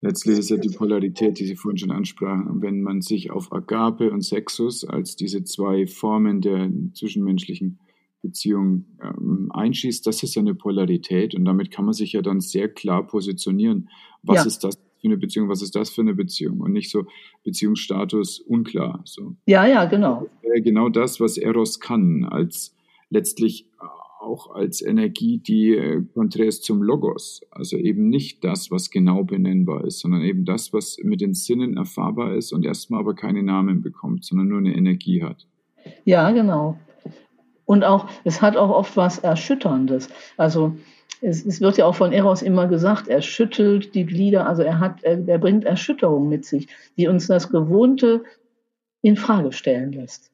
[0.00, 4.10] Letztlich ist ja die Polarität, die Sie vorhin schon ansprachen, wenn man sich auf Agape
[4.10, 7.80] und Sexus als diese zwei Formen der zwischenmenschlichen
[8.26, 12.40] Beziehung ähm, einschießt, das ist ja eine Polarität und damit kann man sich ja dann
[12.40, 13.88] sehr klar positionieren.
[14.22, 14.46] Was ja.
[14.46, 17.04] ist das für eine Beziehung, was ist das für eine Beziehung und nicht so
[17.44, 19.02] Beziehungsstatus unklar.
[19.04, 19.36] So.
[19.46, 20.28] Ja, ja, genau.
[20.42, 22.74] Das genau das, was Eros kann, als
[23.10, 23.68] letztlich
[24.26, 27.42] auch als Energie, die äh, konträr ist zum Logos.
[27.50, 31.76] Also eben nicht das, was genau benennbar ist, sondern eben das, was mit den Sinnen
[31.76, 35.46] erfahrbar ist und erstmal aber keine Namen bekommt, sondern nur eine Energie hat.
[36.04, 36.78] Ja, genau.
[37.66, 40.08] Und auch, es hat auch oft was Erschütterndes.
[40.36, 40.76] Also
[41.20, 44.80] es, es, wird ja auch von Eros immer gesagt, er schüttelt die Glieder, also er
[44.80, 48.22] hat, er, er bringt Erschütterung mit sich, die uns das Gewohnte
[49.02, 50.30] in Frage stellen lässt.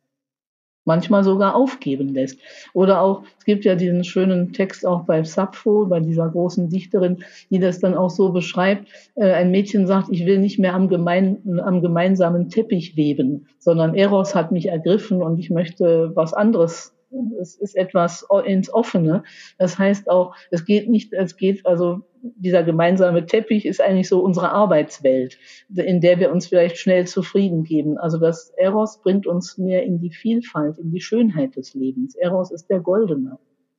[0.84, 2.40] Manchmal sogar aufgeben lässt.
[2.74, 7.22] Oder auch, es gibt ja diesen schönen Text auch bei Sappho, bei dieser großen Dichterin,
[7.50, 8.88] die das dann auch so beschreibt.
[9.14, 13.94] Äh, ein Mädchen sagt, ich will nicht mehr am, gemein, am gemeinsamen Teppich weben, sondern
[13.94, 16.92] Eros hat mich ergriffen und ich möchte was anderes
[17.40, 19.25] es ist etwas ins Offene.
[19.59, 24.20] Das heißt auch, es geht nicht, es geht also dieser gemeinsame Teppich ist eigentlich so
[24.22, 25.38] unsere Arbeitswelt,
[25.75, 27.98] in der wir uns vielleicht schnell zufrieden geben.
[27.98, 32.14] Also das Eros bringt uns mehr in die Vielfalt, in die Schönheit des Lebens.
[32.14, 33.38] Eros ist der Goldene,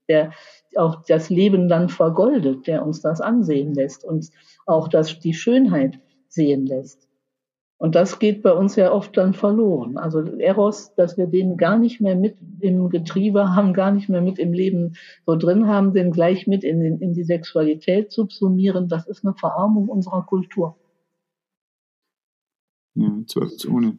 [0.09, 0.33] der
[0.75, 4.29] auch das Leben dann vergoldet, der uns das ansehen lässt und
[4.65, 7.02] auch das, die Schönheit sehen lässt.
[7.83, 9.97] Und das geht bei uns ja oft dann verloren.
[9.97, 14.21] Also Eros, dass wir den gar nicht mehr mit im Getriebe haben, gar nicht mehr
[14.21, 14.93] mit im Leben
[15.25, 19.33] so drin haben, den gleich mit in, den, in die Sexualität subsumieren, das ist eine
[19.33, 20.77] Verarmung unserer Kultur.
[22.95, 23.97] Ja, zweifelsohne.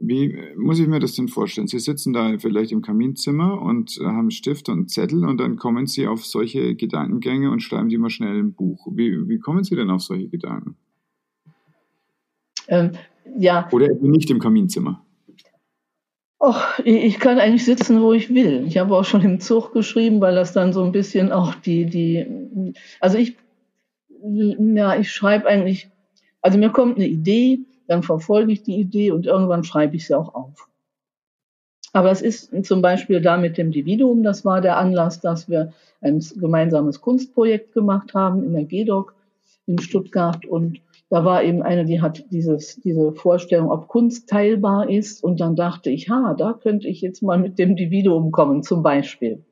[0.00, 1.68] Wie muss ich mir das denn vorstellen?
[1.68, 6.08] Sie sitzen da vielleicht im Kaminzimmer und haben Stift und Zettel und dann kommen Sie
[6.08, 8.88] auf solche Gedankengänge und schreiben die mal schnell ein Buch.
[8.90, 10.76] Wie, wie kommen Sie denn auf solche Gedanken?
[12.70, 12.92] Ähm,
[13.36, 13.68] ja.
[13.72, 15.04] Oder nicht im Kaminzimmer?
[16.42, 18.64] Och, ich kann eigentlich sitzen, wo ich will.
[18.66, 21.84] Ich habe auch schon im Zug geschrieben, weil das dann so ein bisschen auch die,
[21.84, 23.36] die, also ich,
[24.22, 25.90] ja, ich schreibe eigentlich,
[26.40, 30.16] also mir kommt eine Idee, dann verfolge ich die Idee und irgendwann schreibe ich sie
[30.16, 30.68] auch auf.
[31.92, 35.74] Aber es ist zum Beispiel da mit dem Dividuum, das war der Anlass, dass wir
[36.00, 39.14] ein gemeinsames Kunstprojekt gemacht haben in der GEDOC
[39.66, 44.88] in Stuttgart und da war eben eine, die hat dieses, diese Vorstellung, ob Kunst teilbar
[44.88, 45.24] ist.
[45.24, 48.84] Und dann dachte ich, ha, da könnte ich jetzt mal mit dem Dividuum kommen, zum
[48.84, 49.44] Beispiel.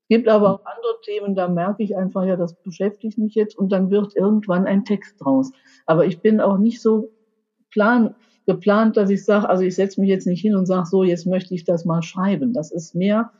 [0.00, 3.56] Es gibt aber auch andere Themen, da merke ich einfach, ja, das beschäftigt mich jetzt
[3.56, 5.52] und dann wird irgendwann ein Text draus.
[5.86, 7.10] Aber ich bin auch nicht so
[7.70, 8.14] plan,
[8.46, 11.26] geplant, dass ich sage, also ich setze mich jetzt nicht hin und sage, so, jetzt
[11.26, 12.54] möchte ich das mal schreiben.
[12.54, 13.32] Das ist mehr,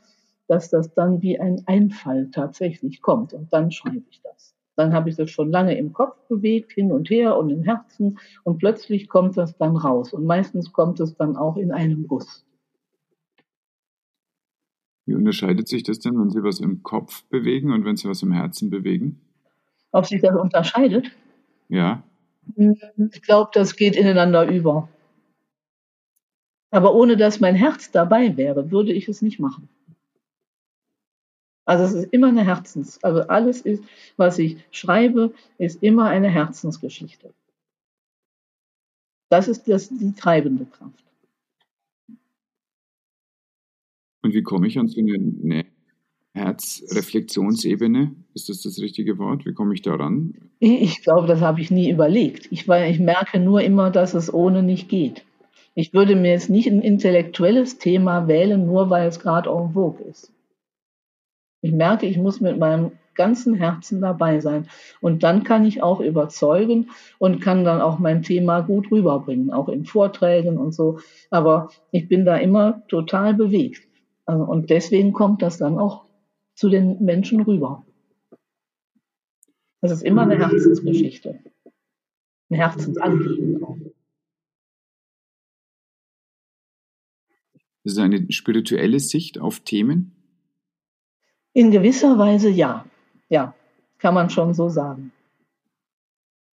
[0.47, 4.52] dass das dann wie ein Einfall tatsächlich kommt und dann schreibe ich das.
[4.75, 8.19] Dann habe ich das schon lange im Kopf bewegt, hin und her und im Herzen
[8.43, 10.13] und plötzlich kommt das dann raus.
[10.13, 12.45] Und meistens kommt es dann auch in einem Guss.
[15.05, 18.23] Wie unterscheidet sich das denn, wenn Sie was im Kopf bewegen und wenn Sie was
[18.23, 19.21] im Herzen bewegen?
[19.91, 21.11] Ob sich das unterscheidet?
[21.67, 22.03] Ja.
[22.55, 24.89] Ich glaube, das geht ineinander über.
[26.71, 29.69] Aber ohne dass mein Herz dabei wäre, würde ich es nicht machen.
[31.65, 33.83] Also es ist immer eine Herzens, also alles ist,
[34.17, 37.33] was ich schreibe, ist immer eine Herzensgeschichte.
[39.29, 41.03] Das ist das, die treibende Kraft.
[44.21, 45.65] Und wie komme ich an so eine,
[46.35, 48.15] Herzreflexionsebene?
[48.33, 49.45] Ist das das richtige Wort?
[49.45, 50.33] Wie komme ich da ran?
[50.59, 52.51] Ich glaube, das habe ich nie überlegt.
[52.51, 55.23] Ich, ich merke nur immer, dass es ohne nicht geht.
[55.75, 60.03] Ich würde mir jetzt nicht ein intellektuelles Thema wählen, nur weil es gerade en vogue
[60.05, 60.32] ist.
[61.63, 64.67] Ich merke, ich muss mit meinem ganzen Herzen dabei sein.
[64.99, 69.69] Und dann kann ich auch überzeugen und kann dann auch mein Thema gut rüberbringen, auch
[69.69, 70.99] in Vorträgen und so.
[71.29, 73.87] Aber ich bin da immer total bewegt.
[74.25, 76.05] Also, und deswegen kommt das dann auch
[76.53, 77.85] zu den Menschen rüber.
[79.81, 81.39] Das ist immer eine Herzensgeschichte.
[82.49, 83.77] Ein Herzensanliegen auch.
[87.83, 90.22] Das ist eine spirituelle Sicht auf Themen?
[91.53, 92.85] In gewisser Weise ja.
[93.29, 93.53] Ja,
[93.99, 95.11] kann man schon so sagen.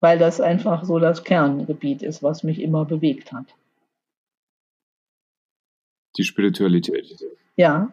[0.01, 3.47] Weil das einfach so das Kerngebiet ist, was mich immer bewegt hat.
[6.17, 7.25] Die Spiritualität.
[7.57, 7.93] Ja,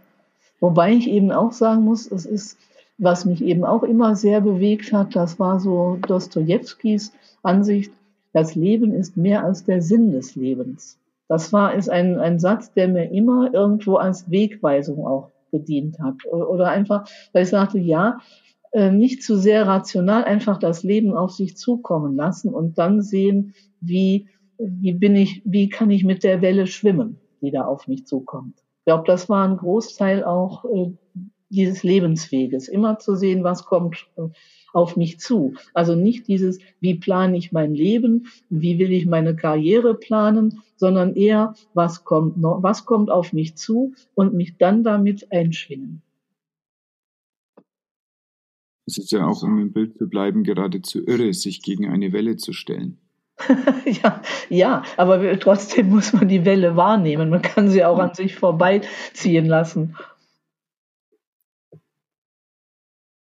[0.60, 2.58] wobei ich eben auch sagen muss, es ist,
[2.98, 7.14] was mich eben auch immer sehr bewegt hat, das war so Dostojewskis
[7.44, 7.92] Ansicht,
[8.34, 10.98] das Leben ist mehr als der Sinn des Lebens.
[11.28, 16.16] Das war, ist ein, ein Satz, der mir immer irgendwo als Wegweisung auch gedient hat.
[16.32, 18.20] Oder einfach, weil ich sagte, ja,
[18.72, 23.54] äh, nicht zu sehr rational, einfach das Leben auf sich zukommen lassen und dann sehen,
[23.80, 28.06] wie, wie bin ich, wie kann ich mit der Welle schwimmen, die da auf mich
[28.06, 28.60] zukommt.
[28.80, 30.92] Ich glaube, das war ein Großteil auch äh,
[31.50, 34.28] dieses Lebensweges, immer zu sehen, was kommt äh,
[34.76, 35.56] auf mich zu.
[35.74, 41.16] Also nicht dieses, wie plane ich mein Leben, wie will ich meine Karriere planen, sondern
[41.16, 46.02] eher, was kommt, noch, was kommt auf mich zu und mich dann damit einschwingen.
[48.88, 52.36] Es ist ja auch, um im Bild zu bleiben, geradezu irre, sich gegen eine Welle
[52.36, 53.00] zu stellen.
[53.86, 57.30] ja, ja, aber trotzdem muss man die Welle wahrnehmen.
[57.30, 59.96] Man kann sie auch an sich vorbeiziehen lassen.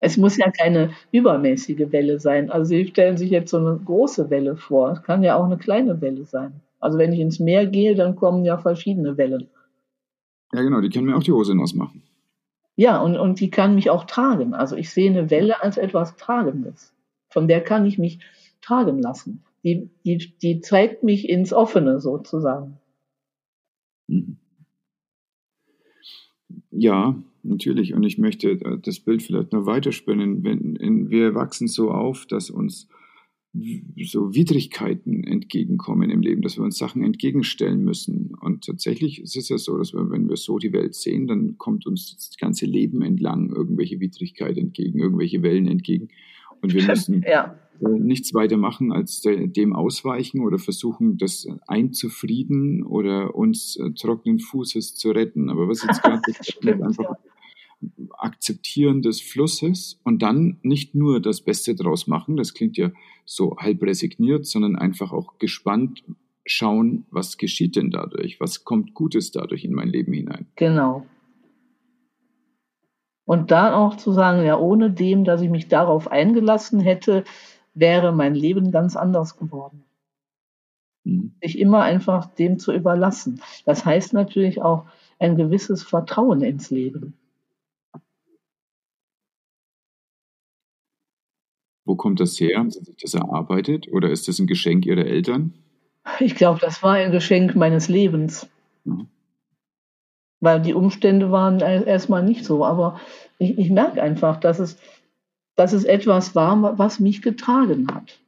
[0.05, 2.51] Es muss ja keine übermäßige Welle sein.
[2.51, 4.91] Also Sie stellen sich jetzt so eine große Welle vor.
[4.91, 6.61] Es kann ja auch eine kleine Welle sein.
[6.79, 9.49] Also wenn ich ins Meer gehe, dann kommen ja verschiedene Wellen.
[10.53, 12.03] Ja, genau, die können mir auch die Hose nass machen.
[12.75, 14.53] Ja, und, und die kann mich auch tragen.
[14.53, 16.93] Also ich sehe eine Welle als etwas Tragendes.
[17.29, 18.19] Von der kann ich mich
[18.61, 19.43] tragen lassen.
[19.63, 22.77] Die, die, die trägt mich ins Offene sozusagen.
[24.05, 24.37] Mhm.
[26.69, 27.15] Ja,
[27.47, 27.93] natürlich.
[27.93, 30.43] Und ich möchte äh, das Bild vielleicht noch weiterspinnen.
[30.43, 32.87] Wenn, wir wachsen so auf, dass uns
[34.03, 38.35] so Widrigkeiten entgegenkommen im Leben, dass wir uns Sachen entgegenstellen müssen.
[38.41, 41.57] Und tatsächlich ist es ja so, dass wir, wenn wir so die Welt sehen, dann
[41.57, 46.09] kommt uns das ganze Leben entlang irgendwelche Widrigkeiten entgegen, irgendwelche Wellen entgegen.
[46.61, 47.57] Und wir müssen ja.
[47.79, 54.95] nichts weiter machen, als dem ausweichen oder versuchen, das einzufrieden oder uns äh, trockenen Fußes
[54.95, 55.49] zu retten.
[55.49, 57.15] Aber was jetzt gerade ist, einfach
[58.17, 62.91] Akzeptieren des Flusses und dann nicht nur das Beste draus machen, das klingt ja
[63.25, 66.03] so halb resigniert, sondern einfach auch gespannt
[66.45, 70.47] schauen, was geschieht denn dadurch, was kommt Gutes dadurch in mein Leben hinein.
[70.55, 71.05] Genau.
[73.25, 77.23] Und dann auch zu sagen, ja, ohne dem, dass ich mich darauf eingelassen hätte,
[77.73, 79.83] wäre mein Leben ganz anders geworden.
[81.03, 81.33] Mhm.
[81.41, 83.41] Sich immer einfach dem zu überlassen.
[83.65, 84.85] Das heißt natürlich auch
[85.17, 87.13] ein gewisses Vertrauen ins Leben.
[91.85, 92.57] Wo kommt das her?
[92.57, 95.53] Haben Sie sich das erarbeitet oder ist das ein Geschenk Ihrer Eltern?
[96.19, 98.47] Ich glaube, das war ein Geschenk meines Lebens.
[98.83, 99.07] Mhm.
[100.39, 102.65] Weil die Umstände waren erstmal nicht so.
[102.65, 102.99] Aber
[103.39, 104.77] ich, ich merke einfach, dass es,
[105.55, 108.19] dass es etwas war, was mich getragen hat.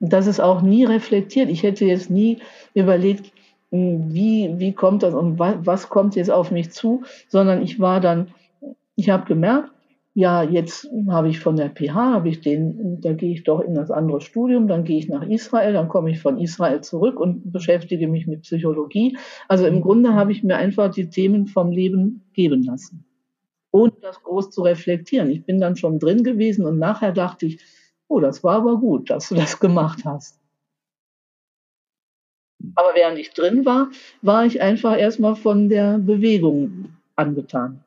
[0.00, 1.48] Das ist auch nie reflektiert.
[1.48, 2.40] Ich hätte jetzt nie
[2.74, 3.32] überlegt,
[3.70, 7.80] hm, wie, wie kommt das und was, was kommt jetzt auf mich zu, sondern ich
[7.80, 8.32] war dann,
[8.96, 9.73] ich habe gemerkt,
[10.16, 13.74] ja, jetzt habe ich von der PH, habe ich den, da gehe ich doch in
[13.74, 17.52] das andere Studium, dann gehe ich nach Israel, dann komme ich von Israel zurück und
[17.52, 19.18] beschäftige mich mit Psychologie.
[19.48, 23.04] Also im Grunde habe ich mir einfach die Themen vom Leben geben lassen,
[23.72, 25.30] ohne das groß zu reflektieren.
[25.30, 27.58] Ich bin dann schon drin gewesen und nachher dachte ich,
[28.06, 30.38] oh, das war aber gut, dass du das gemacht hast.
[32.76, 33.90] Aber während ich drin war,
[34.22, 37.84] war ich einfach erstmal von der Bewegung angetan.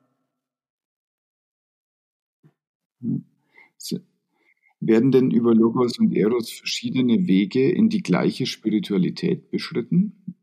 [4.80, 10.36] Werden denn über Logos und Eros verschiedene Wege in die gleiche Spiritualität beschritten?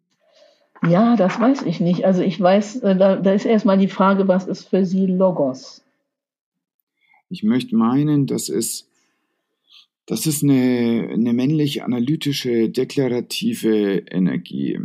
[0.86, 2.06] Ja, das weiß ich nicht.
[2.06, 5.84] Also ich weiß, äh, da, da ist erstmal die Frage, was ist für Sie Logos?
[7.30, 8.90] Ich möchte meinen, dass es,
[10.06, 14.80] das ist eine, eine männlich-analytische, deklarative Energie.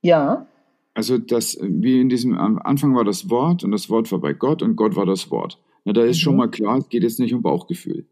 [0.00, 0.46] Ja.
[0.94, 4.32] Also das, wie in diesem, am Anfang war das Wort und das Wort war bei
[4.32, 5.60] Gott und Gott war das Wort.
[5.84, 6.20] Na, da ist mhm.
[6.20, 8.06] schon mal klar, es geht jetzt nicht um Bauchgefühl,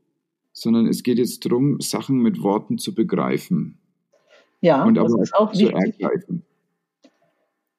[0.52, 3.78] sondern es geht jetzt darum, Sachen mit Worten zu begreifen.
[4.60, 6.00] Ja, und das ist auch zu wichtig.
[6.00, 6.44] ergreifen.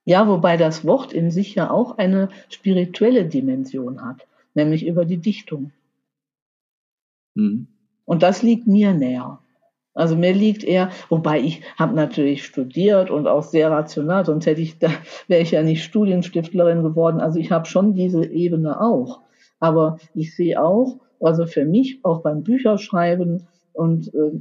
[0.06, 5.18] Ja, wobei das Wort in sich ja auch eine spirituelle Dimension hat, nämlich über die
[5.18, 5.72] Dichtung.
[7.36, 7.68] Mhm.
[8.06, 9.40] Und das liegt mir näher.
[9.94, 14.62] Also mir liegt eher, wobei ich habe natürlich studiert und auch sehr rational, sonst hätte
[14.62, 14.90] ich, da
[15.28, 17.22] wäre ich ja nicht Studienstiftlerin geworden.
[17.22, 19.22] Also ich habe schon diese Ebene auch.
[19.64, 24.32] Aber ich sehe auch, also für mich, auch beim Bücherschreiben und äh,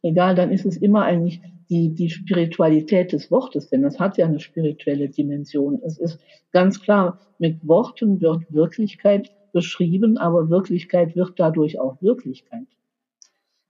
[0.00, 4.24] egal, dann ist es immer eigentlich die, die Spiritualität des Wortes, denn es hat ja
[4.24, 5.82] eine spirituelle Dimension.
[5.84, 6.18] Es ist
[6.50, 12.66] ganz klar, mit Worten wird Wirklichkeit beschrieben, aber Wirklichkeit wird dadurch auch Wirklichkeit.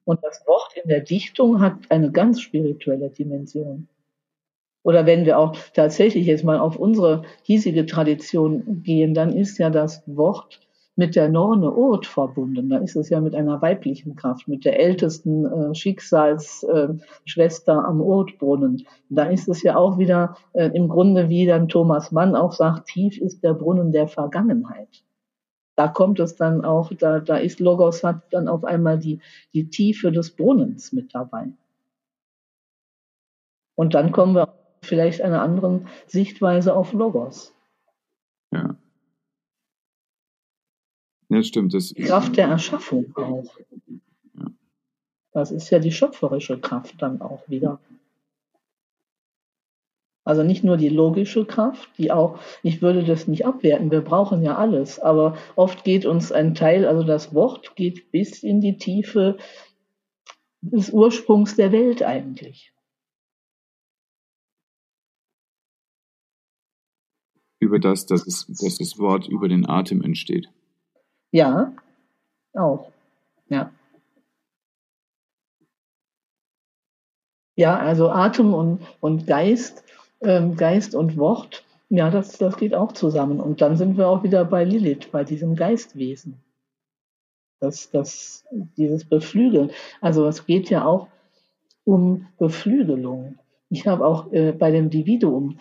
[0.05, 3.89] Und das Wort in der Dichtung hat eine ganz spirituelle Dimension.
[4.85, 9.71] Oder wenn wir auch tatsächlich jetzt mal auf unsere hiesige Tradition gehen, dann ist ja
[9.71, 10.61] das Wort
[11.01, 12.69] mit der Norne Urt verbunden.
[12.69, 18.03] Da ist es ja mit einer weiblichen Kraft, mit der ältesten äh, Schicksalsschwester äh, am
[18.03, 18.87] Urtbrunnen.
[19.09, 22.89] Da ist es ja auch wieder äh, im Grunde, wie dann Thomas Mann auch sagt,
[22.89, 25.03] tief ist der Brunnen der Vergangenheit.
[25.75, 29.21] Da kommt es dann auch, da, da ist Logos hat dann auf einmal die,
[29.55, 31.49] die Tiefe des Brunnens mit dabei.
[33.75, 37.55] Und dann kommen wir vielleicht einer anderen Sichtweise auf Logos.
[38.53, 38.77] Ja.
[41.31, 41.73] Ja, stimmt.
[41.75, 43.57] Das die Kraft der Erschaffung auch.
[44.37, 44.47] Ja.
[45.33, 47.79] Das ist ja die schöpferische Kraft dann auch wieder.
[50.25, 54.43] Also nicht nur die logische Kraft, die auch, ich würde das nicht abwerten, wir brauchen
[54.43, 58.77] ja alles, aber oft geht uns ein Teil, also das Wort geht bis in die
[58.77, 59.39] Tiefe
[60.61, 62.73] des Ursprungs der Welt eigentlich.
[67.61, 70.51] Über das, dass, es, dass das Wort über den Atem entsteht.
[71.33, 71.73] Ja,
[72.55, 72.91] auch.
[73.49, 73.73] Ja.
[77.57, 79.85] Ja, also Atem und, und Geist,
[80.23, 83.41] ähm, Geist und Wort, ja, das, das geht auch zusammen.
[83.41, 86.41] Und dann sind wir auch wieder bei Lilith, bei diesem Geistwesen.
[87.59, 88.45] Das, das,
[88.77, 89.73] dieses Beflügeln.
[90.01, 91.09] Also es geht ja auch
[91.85, 93.39] um Beflügelung.
[93.73, 95.59] Ich habe auch äh, bei dem Dividuum,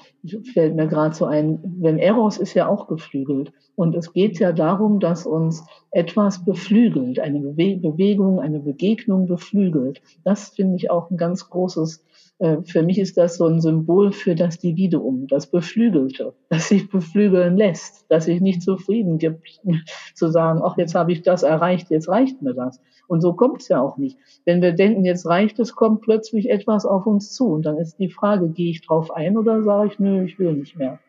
[0.54, 3.54] fällt mir gerade so ein, wenn Eros ist ja auch geflügelt.
[3.76, 10.02] Und es geht ja darum, dass uns etwas beflügelt, eine Bewe Bewegung, eine Begegnung beflügelt.
[10.24, 12.04] Das finde ich auch ein ganz großes
[12.40, 17.58] für mich ist das so ein Symbol für das Dividuum, das Beflügelte, das sich beflügeln
[17.58, 19.60] lässt, das sich nicht zufrieden gibt,
[20.16, 22.80] zu sagen, ach, jetzt habe ich das erreicht, jetzt reicht mir das.
[23.08, 24.18] Und so kommt es ja auch nicht.
[24.46, 27.48] Wenn wir denken, jetzt reicht es, kommt plötzlich etwas auf uns zu.
[27.48, 30.54] Und dann ist die Frage, gehe ich drauf ein oder sage ich, nö, ich will
[30.54, 31.00] nicht mehr.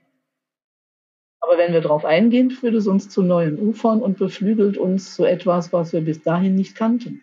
[1.40, 5.24] Aber wenn wir drauf eingehen, führt es uns zu neuen Ufern und beflügelt uns zu
[5.24, 7.22] etwas, was wir bis dahin nicht kannten.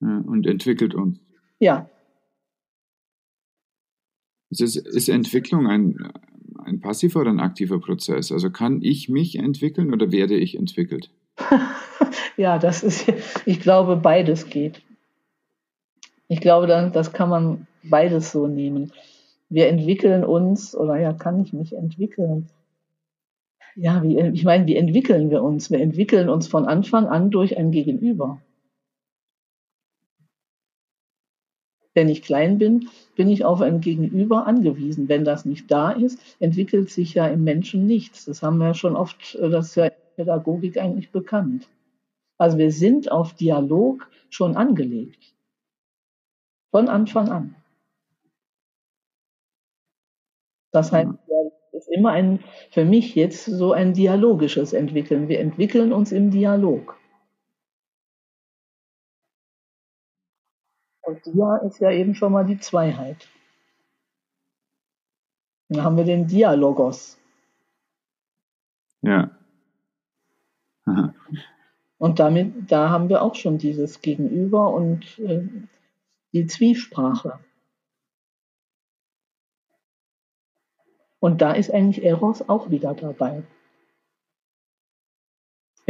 [0.00, 1.20] Ja, und entwickelt uns.
[1.60, 1.88] Ja,
[4.58, 6.10] ist, ist Entwicklung ein,
[6.64, 8.32] ein passiver oder ein aktiver Prozess?
[8.32, 11.10] Also kann ich mich entwickeln oder werde ich entwickelt?
[12.36, 13.12] ja, das ist,
[13.46, 14.82] ich glaube, beides geht.
[16.26, 18.92] Ich glaube, das kann man beides so nehmen.
[19.48, 22.48] Wir entwickeln uns, oder ja, kann ich mich entwickeln?
[23.74, 25.70] Ja, wie, ich meine, wie entwickeln wir uns?
[25.70, 28.40] Wir entwickeln uns von Anfang an durch ein Gegenüber.
[31.94, 35.08] Wenn ich klein bin, bin ich auf ein Gegenüber angewiesen.
[35.08, 38.26] Wenn das nicht da ist, entwickelt sich ja im Menschen nichts.
[38.26, 41.68] Das haben wir ja schon oft, das ist ja in der Pädagogik eigentlich bekannt.
[42.38, 45.34] Also wir sind auf Dialog schon angelegt.
[46.70, 47.56] Von Anfang an.
[50.72, 51.10] Das heißt,
[51.72, 55.28] es ist immer ein, für mich jetzt so ein dialogisches Entwickeln.
[55.28, 56.99] Wir entwickeln uns im Dialog.
[61.10, 63.28] Und Dia ist ja eben schon mal die Zweiheit.
[65.68, 67.18] Dann haben wir den Dialogos.
[69.02, 69.30] Ja.
[70.84, 71.14] Aha.
[71.98, 75.46] Und damit, da haben wir auch schon dieses Gegenüber und äh,
[76.32, 77.38] die Zwiesprache.
[81.18, 83.42] Und da ist eigentlich Eros auch wieder dabei.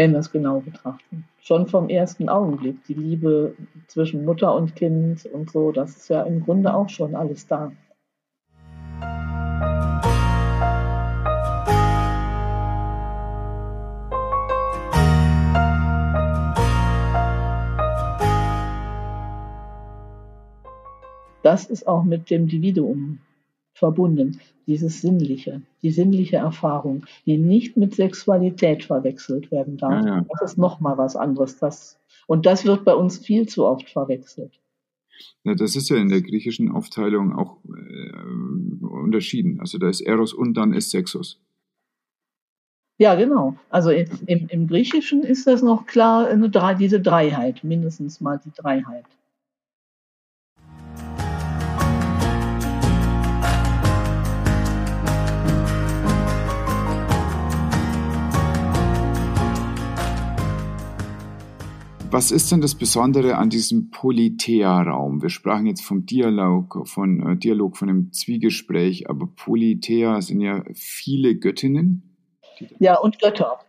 [0.00, 1.26] Wenn wir es genau betrachten.
[1.42, 2.82] Schon vom ersten Augenblick.
[2.86, 3.54] Die Liebe
[3.86, 7.70] zwischen Mutter und Kind und so, das ist ja im Grunde auch schon alles da.
[21.42, 23.18] Das ist auch mit dem Dividuum
[23.80, 30.04] verbunden, dieses Sinnliche, die sinnliche Erfahrung, die nicht mit Sexualität verwechselt werden darf.
[30.04, 30.26] Ja, ja.
[30.28, 31.58] Das ist nochmal was anderes.
[31.58, 34.60] Das, und das wird bei uns viel zu oft verwechselt.
[35.42, 39.58] Ja, das ist ja in der griechischen Aufteilung auch äh, unterschieden.
[39.60, 41.40] Also da ist Eros und dann ist Sexus.
[42.98, 43.56] Ja, genau.
[43.70, 49.06] Also im, im Griechischen ist das noch klar, eine, diese Dreiheit, mindestens mal die Dreiheit.
[62.20, 65.22] Was ist denn das Besondere an diesem Politeia-Raum?
[65.22, 70.62] Wir sprachen jetzt vom Dialog, von äh, Dialog, von einem Zwiegespräch, aber Politeia sind ja
[70.74, 72.14] viele Göttinnen.
[72.78, 73.60] Ja, und Götter.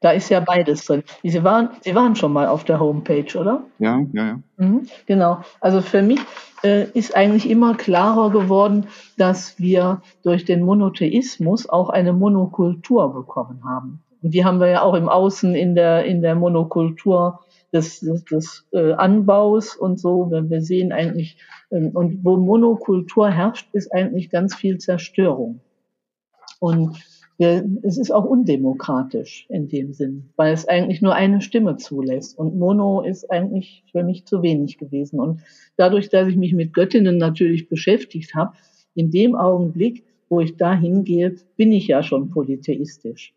[0.00, 1.04] Da ist ja beides drin.
[1.22, 3.62] Sie waren, Sie waren schon mal auf der Homepage, oder?
[3.78, 4.40] Ja, ja, ja.
[4.56, 5.44] Mhm, genau.
[5.60, 6.18] Also für mich
[6.64, 13.62] äh, ist eigentlich immer klarer geworden, dass wir durch den Monotheismus auch eine Monokultur bekommen
[13.62, 14.02] haben.
[14.22, 17.40] Und die haben wir ja auch im Außen in der, in der Monokultur
[17.72, 20.30] des, des, des äh, Anbaus und so.
[20.30, 21.36] Wenn wir sehen eigentlich,
[21.70, 25.60] ähm, und wo Monokultur herrscht, ist eigentlich ganz viel Zerstörung.
[26.58, 26.98] Und
[27.38, 32.38] wir, es ist auch undemokratisch in dem Sinn, weil es eigentlich nur eine Stimme zulässt.
[32.38, 35.18] Und Mono ist eigentlich für mich zu wenig gewesen.
[35.18, 35.40] Und
[35.76, 38.52] dadurch, dass ich mich mit Göttinnen natürlich beschäftigt habe,
[38.94, 43.32] in dem Augenblick, wo ich da hingehe, bin ich ja schon polytheistisch.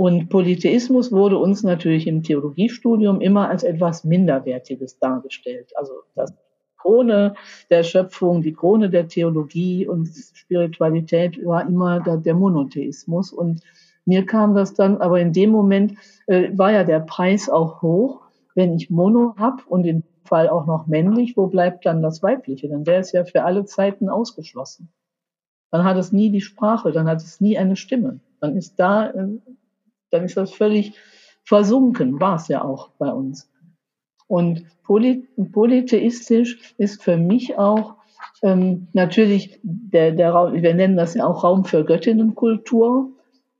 [0.00, 5.72] Und Polytheismus wurde uns natürlich im Theologiestudium immer als etwas Minderwertiges dargestellt.
[5.76, 6.32] Also das
[6.78, 7.34] Krone
[7.68, 13.30] der Schöpfung, die Krone der Theologie und Spiritualität war immer der, Monotheismus.
[13.30, 13.60] Und
[14.06, 18.22] mir kam das dann, aber in dem Moment äh, war ja der Preis auch hoch.
[18.54, 22.70] Wenn ich Mono hab und im Fall auch noch männlich, wo bleibt dann das Weibliche?
[22.70, 24.90] Dann wäre es ja für alle Zeiten ausgeschlossen.
[25.70, 28.20] Dann hat es nie die Sprache, dann hat es nie eine Stimme.
[28.40, 29.28] Dann ist da äh,
[30.10, 30.94] dann ist das völlig
[31.44, 33.50] versunken, war es ja auch bei uns.
[34.26, 37.96] Und polytheistisch ist für mich auch
[38.42, 43.10] ähm, natürlich der, der Raum, wir nennen das ja auch Raum für Göttinnenkultur.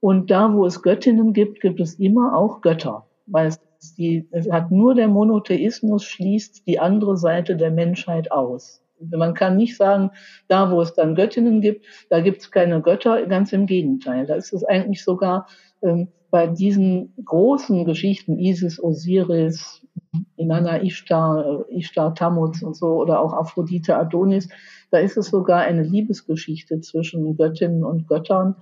[0.00, 3.06] Und da, wo es Göttinnen gibt, gibt es immer auch Götter.
[3.26, 3.60] Weil es,
[3.96, 8.82] die, es hat nur der Monotheismus schließt die andere Seite der Menschheit aus.
[9.00, 10.10] Man kann nicht sagen,
[10.48, 14.26] da wo es dann Göttinnen gibt, da gibt es keine Götter, ganz im Gegenteil.
[14.26, 15.46] Da ist es eigentlich sogar
[15.82, 19.86] ähm, bei diesen großen Geschichten, Isis, Osiris,
[20.36, 24.48] Inanna Ishtar, Ishtar Tammuz und so, oder auch Aphrodite Adonis,
[24.90, 28.56] da ist es sogar eine Liebesgeschichte zwischen Göttinnen und Göttern,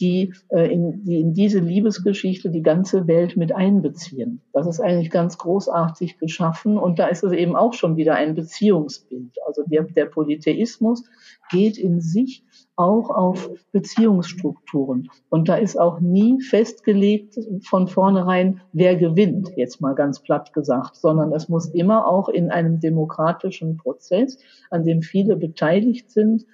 [0.00, 4.40] die, äh, in, die in diese Liebesgeschichte die ganze Welt mit einbeziehen.
[4.52, 8.34] Das ist eigentlich ganz großartig geschaffen und da ist es eben auch schon wieder ein
[8.34, 9.36] Beziehungsbild.
[9.46, 11.04] Also der, der Polytheismus
[11.50, 12.44] geht in sich
[12.76, 15.08] auch auf Beziehungsstrukturen.
[15.28, 20.96] Und da ist auch nie festgelegt von vornherein, wer gewinnt, jetzt mal ganz platt gesagt,
[20.96, 24.38] sondern es muss immer auch in einem demokratischen Prozess,
[24.70, 26.46] an dem viele beteiligt sind,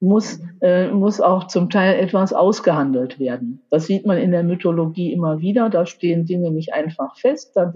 [0.00, 3.62] muss, äh, muss auch zum Teil etwas ausgehandelt werden.
[3.70, 5.70] Das sieht man in der Mythologie immer wieder.
[5.70, 7.52] Da stehen Dinge nicht einfach fest.
[7.54, 7.72] Da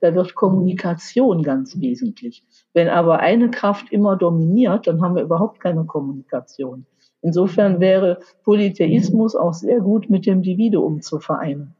[0.00, 2.42] da wird Kommunikation ganz wesentlich.
[2.72, 6.86] Wenn aber eine Kraft immer dominiert, dann haben wir überhaupt keine Kommunikation.
[7.20, 11.74] Insofern wäre Polytheismus auch sehr gut mit dem Dividuum zu vereinen.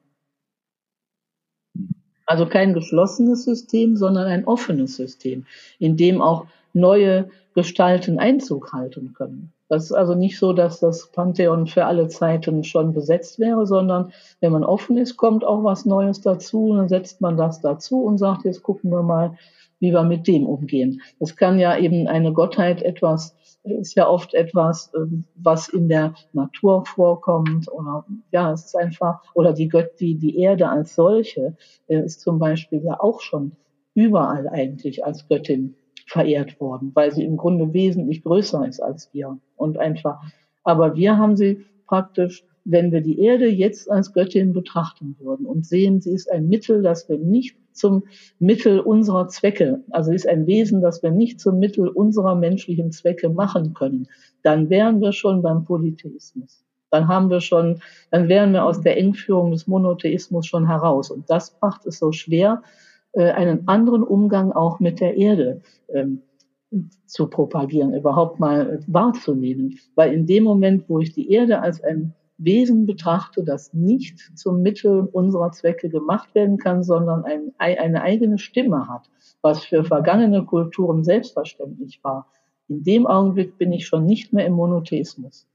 [2.27, 5.47] Also kein geschlossenes System, sondern ein offenes System,
[5.79, 9.53] in dem auch neue Gestalten Einzug halten können.
[9.69, 14.13] Das ist also nicht so, dass das Pantheon für alle Zeiten schon besetzt wäre, sondern
[14.41, 18.19] wenn man offen ist, kommt auch was Neues dazu, dann setzt man das dazu und
[18.19, 19.37] sagt, jetzt gucken wir mal,
[19.81, 21.03] wie wir mit dem umgehen.
[21.21, 26.15] Das kann ja eben eine Gottheit etwas, ist ja oft etwas, ähm, was in der
[26.33, 31.57] Natur vorkommt oder ja, es ist einfach, oder die Gött, die, die Erde als solche
[31.87, 33.53] äh, ist zum Beispiel ja auch schon
[33.95, 35.75] überall eigentlich als Göttin
[36.09, 40.21] verehrt worden, weil sie im Grunde wesentlich größer ist als wir und einfach.
[40.65, 45.67] Aber wir haben sie praktisch, wenn wir die Erde jetzt als Göttin betrachten würden und
[45.67, 48.05] sehen, sie ist ein Mittel, das wir nicht zum
[48.39, 53.29] Mittel unserer Zwecke, also ist ein Wesen, das wir nicht zum Mittel unserer menschlichen Zwecke
[53.29, 54.09] machen können,
[54.43, 56.65] dann wären wir schon beim Polytheismus.
[56.91, 57.81] Dann haben wir schon,
[58.11, 61.11] dann wären wir aus der Engführung des Monotheismus schon heraus.
[61.11, 62.63] Und das macht es so schwer,
[63.19, 65.61] äh, einen anderen Umgang auch mit der Erde
[65.93, 66.23] ähm,
[67.05, 69.79] zu propagieren, überhaupt mal wahrzunehmen.
[69.97, 74.63] Weil in dem Moment, wo ich die Erde als ein Wesen betrachte, das nicht zum
[74.63, 79.11] Mittel unserer Zwecke gemacht werden kann, sondern ein, eine eigene Stimme hat,
[79.43, 82.29] was für vergangene Kulturen selbstverständlich war.
[82.69, 85.49] In dem Augenblick bin ich schon nicht mehr im Monotheismus.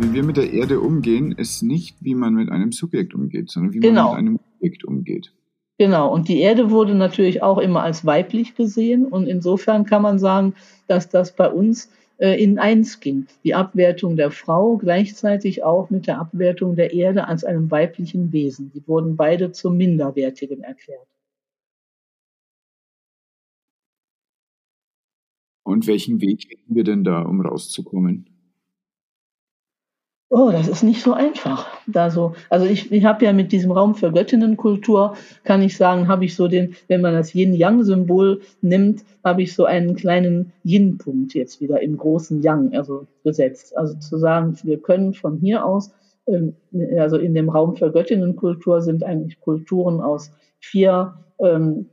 [0.00, 3.72] Wie wir mit der Erde umgehen, ist nicht, wie man mit einem Subjekt umgeht, sondern
[3.74, 4.12] wie genau.
[4.12, 5.32] man mit einem Objekt umgeht.
[5.78, 10.18] Genau, und die Erde wurde natürlich auch immer als weiblich gesehen und insofern kann man
[10.18, 10.54] sagen,
[10.86, 13.26] dass das bei uns äh, in eins ging.
[13.44, 18.72] Die Abwertung der Frau gleichzeitig auch mit der Abwertung der Erde als einem weiblichen Wesen.
[18.74, 21.06] Die wurden beide zum Minderwertigen erklärt.
[25.64, 28.37] Und welchen Weg hätten wir denn da, um rauszukommen?
[30.30, 31.66] Oh, das ist nicht so einfach.
[31.86, 36.06] Da so, also ich, ich habe ja mit diesem Raum für Göttinnenkultur, kann ich sagen,
[36.06, 41.32] habe ich so den, wenn man das Yin-Yang-Symbol nimmt, habe ich so einen kleinen Yin-Punkt
[41.32, 43.74] jetzt wieder im großen Yang, also gesetzt.
[43.74, 45.92] Also zu sagen, wir können von hier aus,
[46.26, 46.54] ähm,
[46.98, 51.86] also in dem Raum für Göttinnenkultur sind eigentlich Kulturen aus vier ähm,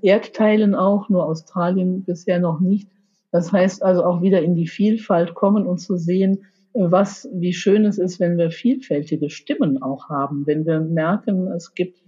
[0.00, 2.88] Erdteilen auch, nur Australien bisher noch nicht.
[3.32, 6.46] Das heißt also auch wieder in die Vielfalt kommen und zu sehen,
[6.76, 11.74] was, wie schön es ist, wenn wir vielfältige Stimmen auch haben, wenn wir merken, es
[11.74, 12.02] gibt,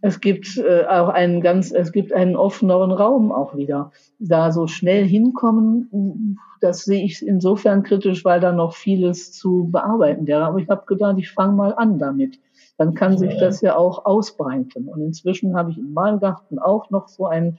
[0.00, 3.90] es gibt äh, auch einen ganz, es gibt einen offeneren Raum auch wieder.
[4.18, 10.26] Da so schnell hinkommen, das sehe ich insofern kritisch, weil da noch vieles zu bearbeiten
[10.26, 10.44] wäre.
[10.44, 12.38] Aber ich habe gedacht, ich fange mal an damit.
[12.76, 14.88] Dann kann sich das ja auch ausbreiten.
[14.88, 17.58] Und inzwischen habe ich im Malgarten auch noch so ein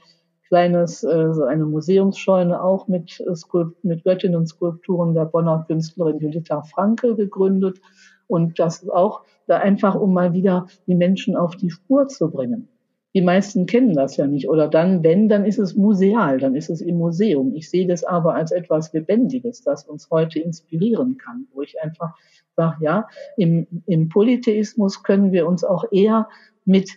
[0.50, 6.62] kleines, äh, so eine Museumsscheune auch mit, äh, Skulpt mit Göttinnen-Skulpturen der Bonner Künstlerin Julita
[6.62, 7.80] Franke gegründet.
[8.26, 12.68] Und das auch da einfach, um mal wieder die Menschen auf die Spur zu bringen.
[13.14, 14.48] Die meisten kennen das ja nicht.
[14.48, 17.54] Oder dann, wenn, dann ist es museal, dann ist es im Museum.
[17.54, 22.14] Ich sehe das aber als etwas Lebendiges, das uns heute inspirieren kann, wo ich einfach
[22.56, 26.28] sage, ja, im, im Polytheismus können wir uns auch eher
[26.64, 26.90] mit,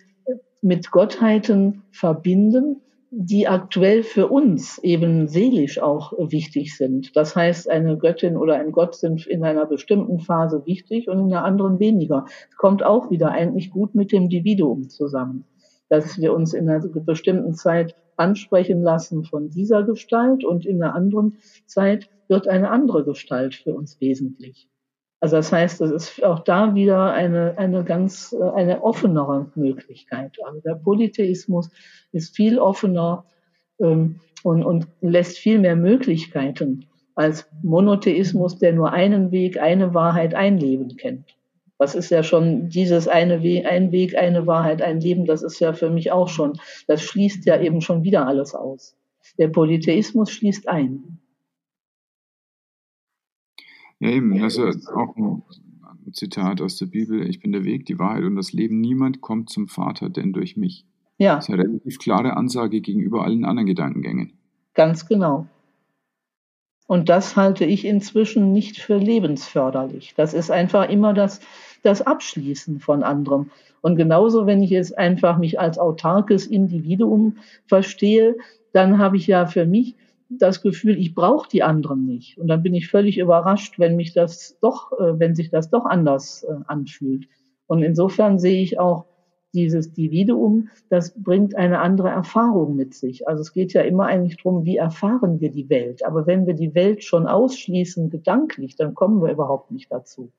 [0.60, 2.80] mit Gottheiten verbinden,
[3.16, 7.14] die aktuell für uns eben seelisch auch wichtig sind.
[7.16, 11.32] Das heißt, eine Göttin oder ein Gott sind in einer bestimmten Phase wichtig und in
[11.32, 12.24] einer anderen weniger.
[12.50, 15.44] Es kommt auch wieder eigentlich gut mit dem Dividuum zusammen,
[15.88, 20.94] dass wir uns in einer bestimmten Zeit ansprechen lassen von dieser Gestalt und in einer
[20.94, 24.68] anderen Zeit wird eine andere Gestalt für uns wesentlich.
[25.24, 30.36] Also das heißt, es ist auch da wieder eine, eine ganz, eine offenere Möglichkeit.
[30.44, 31.70] Also der Polytheismus
[32.12, 33.24] ist viel offener
[33.80, 40.34] ähm, und, und lässt viel mehr Möglichkeiten als Monotheismus, der nur einen Weg, eine Wahrheit,
[40.34, 41.34] ein Leben kennt.
[41.78, 45.58] Das ist ja schon dieses eine Weg, ein Weg, eine Wahrheit, ein Leben, das ist
[45.58, 48.94] ja für mich auch schon, das schließt ja eben schon wieder alles aus.
[49.38, 51.18] Der Polytheismus schließt ein.
[54.00, 55.42] Ja, eben, das ist auch ein
[56.12, 57.28] Zitat aus der Bibel.
[57.28, 58.80] Ich bin der Weg, die Wahrheit und das Leben.
[58.80, 60.84] Niemand kommt zum Vater, denn durch mich.
[61.18, 61.36] Ja.
[61.36, 64.32] Das ist eine relativ klare Ansage gegenüber allen anderen Gedankengängen.
[64.74, 65.46] Ganz genau.
[66.86, 70.14] Und das halte ich inzwischen nicht für lebensförderlich.
[70.16, 71.40] Das ist einfach immer das,
[71.82, 73.50] das Abschließen von anderem.
[73.80, 78.36] Und genauso, wenn ich jetzt einfach mich als autarkes Individuum verstehe,
[78.72, 79.94] dann habe ich ja für mich
[80.28, 82.38] das Gefühl, ich brauche die anderen nicht.
[82.38, 85.84] Und dann bin ich völlig überrascht, wenn mich das doch, äh, wenn sich das doch
[85.84, 87.28] anders äh, anfühlt.
[87.66, 89.06] Und insofern sehe ich auch
[89.54, 93.28] dieses Dividuum, das bringt eine andere Erfahrung mit sich.
[93.28, 96.04] Also es geht ja immer eigentlich darum, wie erfahren wir die Welt.
[96.04, 100.32] Aber wenn wir die Welt schon ausschließen gedanklich, dann kommen wir überhaupt nicht dazu.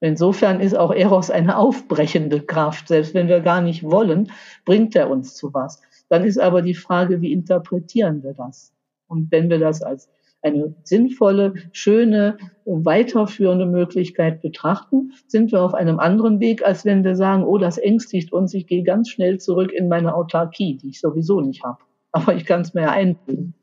[0.00, 2.88] Insofern ist auch Eros eine aufbrechende Kraft.
[2.88, 4.32] Selbst wenn wir gar nicht wollen,
[4.64, 5.82] bringt er uns zu was.
[6.08, 8.72] Dann ist aber die Frage, wie interpretieren wir das?
[9.10, 10.08] Und wenn wir das als
[10.42, 17.16] eine sinnvolle, schöne, weiterführende Möglichkeit betrachten, sind wir auf einem anderen Weg, als wenn wir
[17.16, 21.00] sagen, oh, das ängstigt uns, ich gehe ganz schnell zurück in meine Autarkie, die ich
[21.00, 21.78] sowieso nicht habe.
[22.12, 23.54] Aber ich kann es mir ja einbilden.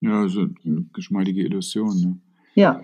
[0.00, 2.00] Ja, also eine geschmeidige Illusion.
[2.00, 2.20] Ne?
[2.54, 2.82] Ja.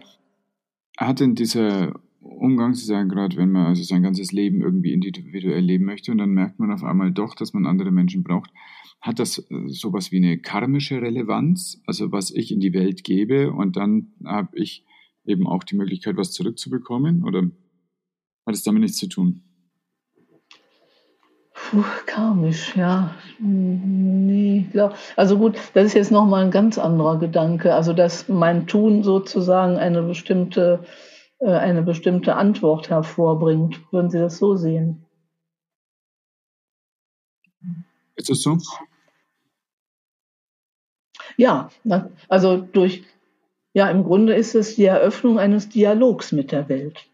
[0.99, 1.95] Hat denn dieser
[2.27, 6.19] Umgang, Sie sagen gerade, wenn man also sein ganzes Leben irgendwie individuell leben möchte und
[6.19, 8.51] dann merkt man auf einmal doch, dass man andere Menschen braucht,
[9.01, 13.53] hat das äh, sowas wie eine karmische Relevanz, also was ich in die Welt gebe
[13.53, 14.85] und dann habe ich
[15.25, 17.43] eben auch die Möglichkeit, was zurückzubekommen oder
[18.47, 19.43] hat es damit nichts zu tun?
[21.57, 23.15] Puh, karmisch, ja.
[23.39, 24.95] Nee, klar.
[25.17, 27.75] Also gut, das ist jetzt nochmal ein ganz anderer Gedanke.
[27.75, 30.85] Also, dass mein Tun sozusagen eine bestimmte,
[31.41, 33.81] eine bestimmte Antwort hervorbringt.
[33.93, 35.05] Würden Sie das so sehen?
[38.15, 38.59] Ist das so?
[41.37, 41.71] Ja,
[42.29, 43.05] also durch,
[43.75, 47.07] ja, im Grunde ist es die Eröffnung eines Dialogs mit der Welt.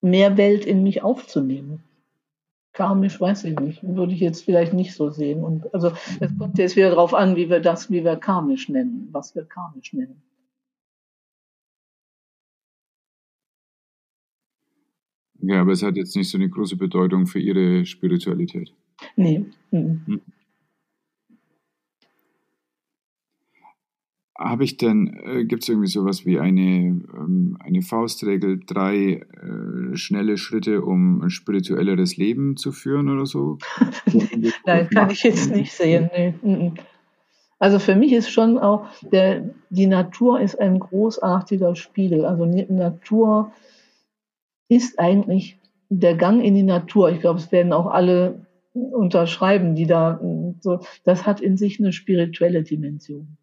[0.00, 1.84] Mehr Welt in mich aufzunehmen.
[2.72, 5.44] Karmisch weiß ich nicht, würde ich jetzt vielleicht nicht so sehen.
[5.44, 9.08] Und also es kommt jetzt wieder darauf an, wie wir das, wie wir karmisch nennen,
[9.12, 10.22] was wir karmisch nennen.
[15.46, 18.72] Ja, aber es hat jetzt nicht so eine große Bedeutung für Ihre Spiritualität.
[19.16, 19.44] Nee.
[19.70, 20.20] Mhm.
[24.36, 29.96] Habe ich denn, äh, gibt es irgendwie sowas wie eine, ähm, eine Faustregel, drei äh,
[29.96, 33.58] schnelle Schritte, um ein spirituelleres Leben zu führen oder so?
[34.66, 36.10] Nein, kann ich jetzt nicht sehen.
[36.42, 36.72] Nee.
[37.60, 42.24] Also für mich ist schon auch, der, die Natur ist ein großartiger Spiegel.
[42.24, 43.52] Also Natur
[44.68, 45.58] ist eigentlich
[45.88, 47.10] der Gang in die Natur.
[47.10, 50.20] Ich glaube, es werden auch alle unterschreiben, die da
[50.60, 53.36] so, das hat in sich eine spirituelle Dimension.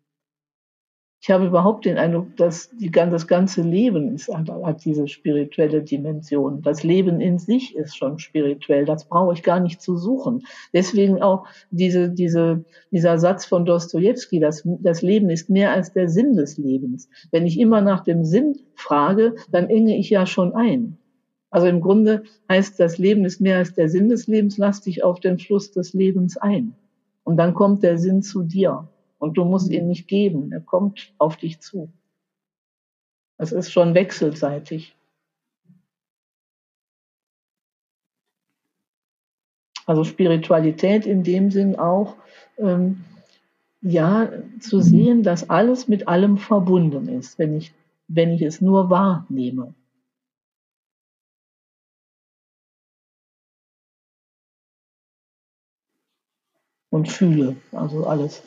[1.24, 6.64] Ich habe überhaupt den Eindruck, dass die, das ganze Leben ist, hat diese spirituelle Dimension.
[6.64, 8.86] Das Leben in sich ist schon spirituell.
[8.86, 10.48] Das brauche ich gar nicht zu suchen.
[10.74, 16.10] Deswegen auch diese, diese, dieser Satz von Dostoevsky, das, das Leben ist mehr als der
[16.10, 17.08] Sinn des Lebens.
[17.30, 20.98] Wenn ich immer nach dem Sinn frage, dann enge ich ja schon ein.
[21.52, 25.04] Also im Grunde heißt das Leben ist mehr als der Sinn des Lebens, lass dich
[25.04, 26.76] auf den Fluss des Lebens ein.
[27.24, 28.88] Und dann kommt der Sinn zu dir.
[29.20, 30.52] Und du musst ihn nicht geben.
[30.52, 31.92] Er kommt auf dich zu.
[33.38, 34.96] Es ist schon wechselseitig.
[39.86, 42.16] Also Spiritualität in dem Sinn auch,
[42.58, 43.04] ähm,
[43.82, 47.74] ja, zu sehen, dass alles mit allem verbunden ist, wenn ich,
[48.08, 49.74] wenn ich es nur wahrnehme.
[56.92, 57.56] Und fühle.
[57.72, 58.44] Also alles.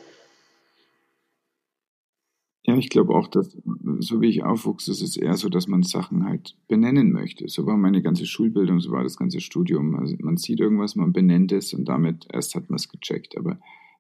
[2.66, 3.58] Ja, ich glaube auch, dass,
[3.98, 7.46] so wie ich aufwuchs, ist es eher so, dass man Sachen halt benennen möchte.
[7.48, 9.96] So war meine ganze Schulbildung, so war das ganze Studium.
[9.96, 13.36] Also man sieht irgendwas, man benennt es und damit erst hat man es gecheckt.
[13.36, 13.58] Aber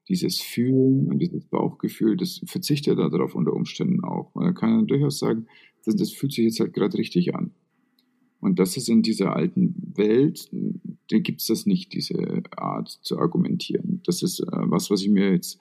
[0.08, 4.34] dieses Fühlen und dieses Bauchgefühl, das verzichtet darauf unter Umständen auch.
[4.34, 5.46] Man kann durchaus sagen,
[5.84, 7.50] das, das fühlt sich jetzt halt gerade richtig an.
[8.40, 10.50] Und das ist in dieser alten Welt,
[11.10, 14.00] da gibt es das nicht, diese Art zu argumentieren.
[14.06, 15.58] Das ist äh, was, was ich mir jetzt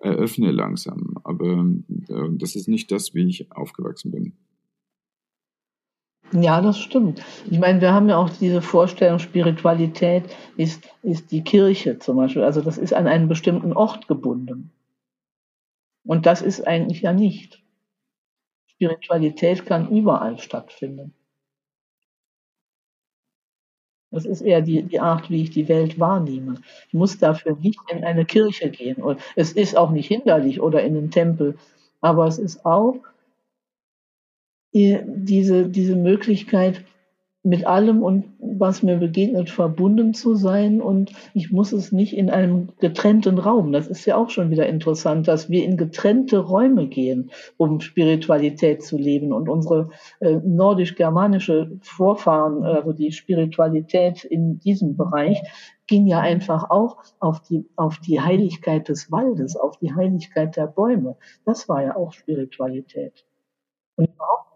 [0.00, 1.18] eröffne langsam.
[1.24, 1.66] Aber
[2.08, 4.32] äh, das ist nicht das, wie ich aufgewachsen bin.
[6.32, 7.22] Ja, das stimmt.
[7.48, 10.24] Ich meine, wir haben ja auch diese Vorstellung, Spiritualität
[10.56, 12.42] ist, ist die Kirche zum Beispiel.
[12.42, 14.72] Also das ist an einen bestimmten Ort gebunden.
[16.04, 17.62] Und das ist eigentlich ja nicht.
[18.66, 21.14] Spiritualität kann überall stattfinden.
[24.16, 26.54] Das ist eher die, die Art, wie ich die Welt wahrnehme.
[26.88, 28.96] Ich muss dafür nicht in eine Kirche gehen.
[28.96, 31.58] Und es ist auch nicht hinderlich oder in den Tempel.
[32.00, 32.96] Aber es ist auch
[34.72, 36.82] diese, diese Möglichkeit,
[37.46, 42.28] mit allem und was mir begegnet verbunden zu sein und ich muss es nicht in
[42.28, 43.70] einem getrennten Raum.
[43.70, 48.82] Das ist ja auch schon wieder interessant, dass wir in getrennte Räume gehen, um Spiritualität
[48.82, 55.40] zu leben und unsere äh, nordisch-germanische Vorfahren, also die Spiritualität in diesem Bereich,
[55.86, 60.66] ging ja einfach auch auf die, auf die Heiligkeit des Waldes, auf die Heiligkeit der
[60.66, 61.16] Bäume.
[61.44, 63.24] Das war ja auch Spiritualität.
[63.94, 64.46] Und überhaupt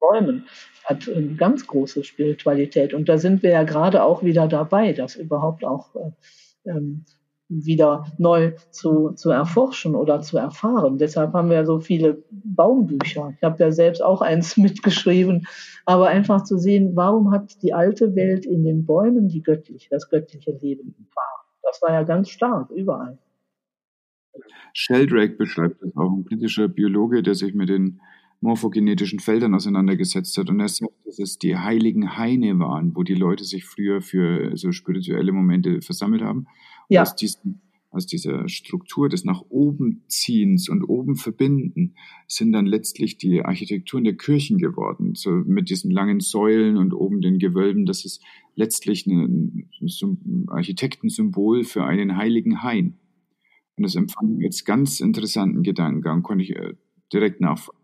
[0.00, 0.46] Bäumen
[0.84, 2.94] hat eine ganz große Spiritualität.
[2.94, 7.04] Und da sind wir ja gerade auch wieder dabei, das überhaupt auch äh, ähm,
[7.48, 10.98] wieder neu zu, zu erforschen oder zu erfahren.
[10.98, 13.32] Deshalb haben wir so viele Baumbücher.
[13.36, 15.46] Ich habe ja selbst auch eins mitgeschrieben,
[15.86, 20.10] aber einfach zu sehen, warum hat die alte Welt in den Bäumen die göttliche, das
[20.10, 21.46] göttliche Leben erfahren.
[21.62, 23.18] Das war ja ganz stark überall.
[24.72, 28.00] Sheldrake beschreibt das auch, ein britischer Biologe, der sich mit den
[28.40, 30.50] morphogenetischen Feldern auseinandergesetzt hat.
[30.50, 34.56] Und er sagt, dass es die heiligen Haine waren, wo die Leute sich früher für
[34.56, 36.46] so spirituelle Momente versammelt haben.
[36.88, 37.02] Ja.
[37.02, 37.60] Aus, diesen,
[37.90, 41.96] aus dieser Struktur des nach oben ziehens und oben verbinden
[42.28, 45.14] sind dann letztlich die Architekturen der Kirchen geworden.
[45.14, 47.86] So mit diesen langen Säulen und oben den Gewölben.
[47.86, 48.22] Das ist
[48.54, 49.68] letztlich ein,
[50.48, 52.98] Architektensymbol für einen heiligen Hain.
[53.76, 56.74] Und das empfand ich als ganz interessanten Gedankengang, konnte ich äh,
[57.12, 57.77] direkt nachvollziehen.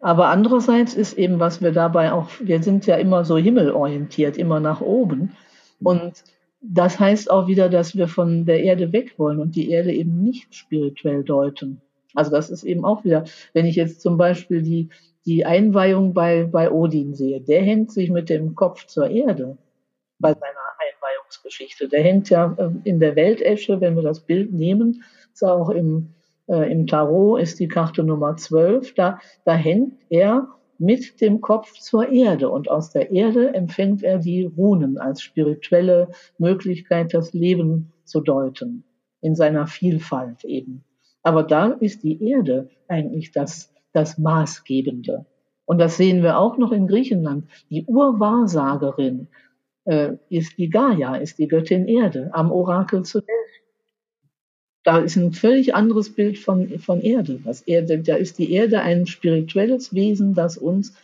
[0.00, 4.58] Aber andererseits ist eben, was wir dabei auch, wir sind ja immer so himmelorientiert, immer
[4.58, 5.36] nach oben.
[5.82, 6.24] Und
[6.62, 10.22] das heißt auch wieder, dass wir von der Erde weg wollen und die Erde eben
[10.22, 11.80] nicht spirituell deuten.
[12.14, 14.88] Also das ist eben auch wieder, wenn ich jetzt zum Beispiel die,
[15.26, 19.56] die Einweihung bei, bei Odin sehe, der hängt sich mit dem Kopf zur Erde
[20.18, 20.44] bei seiner
[20.78, 21.88] Einweihungsgeschichte.
[21.88, 26.14] Der hängt ja ähm, in der Weltesche, wenn wir das Bild nehmen, ist auch im,
[26.50, 30.48] äh, im Tarot ist die Karte Nummer 12, da, da hängt er
[30.78, 36.08] mit dem Kopf zur Erde und aus der Erde empfängt er die Runen als spirituelle
[36.38, 38.84] Möglichkeit, das Leben zu deuten,
[39.20, 40.82] in seiner Vielfalt eben.
[41.22, 45.26] Aber da ist die Erde eigentlich das, das Maßgebende.
[45.66, 47.44] Und das sehen wir auch noch in Griechenland.
[47.68, 49.28] Die Urwahrsagerin
[49.84, 53.59] äh, ist die Gaia, ist die Göttin Erde am Orakel zu Delphi.
[54.82, 57.40] Da ist ein völlig anderes Bild von, von Erde.
[57.44, 57.98] Das Erde.
[57.98, 60.94] Da ist die Erde ein spirituelles Wesen, das uns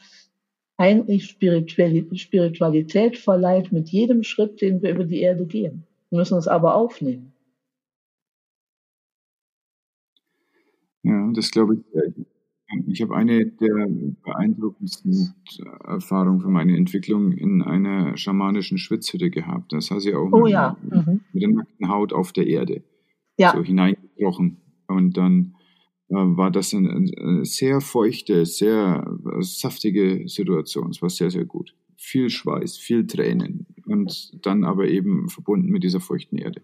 [0.78, 5.84] eigentlich Spiritualität verleiht mit jedem Schritt, den wir über die Erde gehen.
[6.10, 7.32] Wir müssen es aber aufnehmen.
[11.02, 12.26] Ja, das glaube ich.
[12.88, 13.86] Ich habe eine der
[14.24, 15.34] beeindruckendsten
[15.84, 19.72] Erfahrungen für meine Entwicklung in einer schamanischen Schwitzhütte gehabt.
[19.72, 20.76] Das heißt ja auch oh, mit, ja.
[20.82, 21.20] mhm.
[21.32, 22.82] mit der nackten Haut auf der Erde
[23.36, 23.52] ja.
[23.54, 24.58] so hineingekrochen.
[24.88, 25.54] Und dann
[26.08, 30.90] äh, war das eine, eine, sehr feuchte, sehr äh, saftige Situation.
[30.90, 31.74] Es war sehr, sehr gut.
[31.96, 36.62] Viel Schweiß, viel Tränen und dann aber eben verbunden mit dieser feuchten Erde.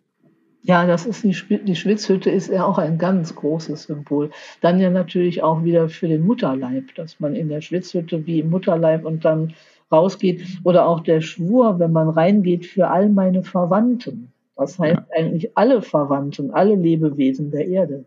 [0.65, 4.31] Ja, das ist die, die Schwitzhütte ist ja auch ein ganz großes Symbol.
[4.61, 8.51] Dann ja natürlich auch wieder für den Mutterleib, dass man in der Schwitzhütte wie im
[8.51, 9.55] Mutterleib und dann
[9.91, 10.47] rausgeht.
[10.63, 14.32] Oder auch der Schwur, wenn man reingeht für all meine Verwandten.
[14.57, 15.07] Das heißt ja.
[15.17, 18.05] eigentlich alle Verwandten, alle Lebewesen der Erde.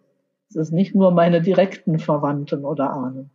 [0.50, 3.32] Es ist nicht nur meine direkten Verwandten oder Ahnen.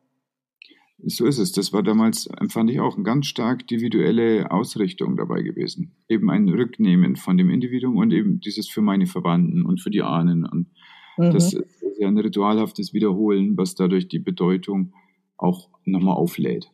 [1.03, 1.53] So ist es.
[1.53, 5.97] Das war damals, empfand ich auch, eine ganz stark individuelle Ausrichtung dabei gewesen.
[6.09, 10.03] Eben ein Rücknehmen von dem Individuum und eben dieses für meine Verwandten und für die
[10.03, 10.45] Ahnen.
[10.45, 10.69] Und
[11.17, 11.31] mhm.
[11.33, 14.93] das ist ja ein ritualhaftes Wiederholen, was dadurch die Bedeutung
[15.37, 16.71] auch nochmal auflädt.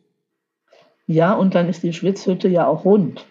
[1.05, 3.25] Ja, und dann ist die Schwitzhütte ja auch rund.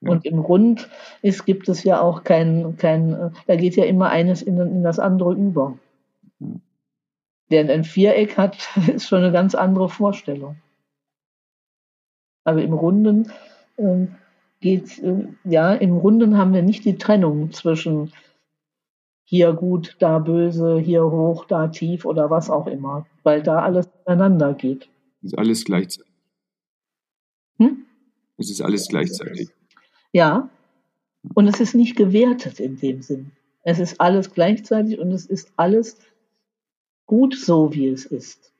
[0.00, 0.88] Und im Rund
[1.22, 4.98] ist, gibt es ja auch kein, kein, da geht ja immer eines in, in das
[4.98, 5.76] andere über.
[7.48, 10.56] Während ein Viereck hat, ist schon eine ganz andere Vorstellung.
[12.44, 13.32] Aber im Runden
[13.76, 14.06] äh,
[14.60, 18.12] geht, äh, ja, im Runden haben wir nicht die Trennung zwischen
[19.24, 23.86] hier gut, da böse, hier hoch, da tief oder was auch immer, weil da alles
[23.98, 24.88] miteinander geht.
[25.22, 26.12] Es ist alles gleichzeitig.
[27.58, 27.84] Hm?
[28.38, 29.50] Es ist alles gleichzeitig.
[30.18, 30.50] Ja,
[31.34, 33.30] und es ist nicht gewertet in dem Sinn.
[33.62, 35.96] Es ist alles gleichzeitig und es ist alles
[37.06, 38.52] gut so, wie es ist.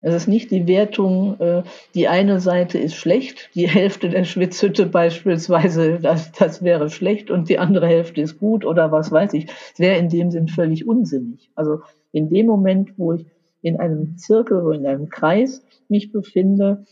[0.00, 1.62] Es ist nicht die Wertung, äh,
[1.94, 7.48] die eine Seite ist schlecht, die Hälfte der Schwitzhütte beispielsweise, das, das wäre schlecht und
[7.48, 9.46] die andere Hälfte ist gut oder was weiß ich.
[9.72, 11.48] Es wäre in dem Sinn völlig unsinnig.
[11.54, 13.26] Also in dem Moment, wo ich
[13.60, 16.86] in einem Zirkel oder in einem Kreis mich befinde,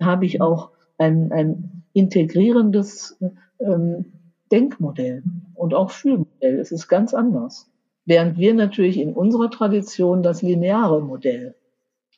[0.00, 0.71] habe ich auch
[1.02, 3.18] ein, ein integrierendes
[3.60, 4.12] ähm,
[4.50, 5.22] Denkmodell
[5.54, 6.58] und auch Fühlmodell.
[6.58, 7.70] Es ist ganz anders.
[8.04, 11.54] Während wir natürlich in unserer Tradition das lineare Modell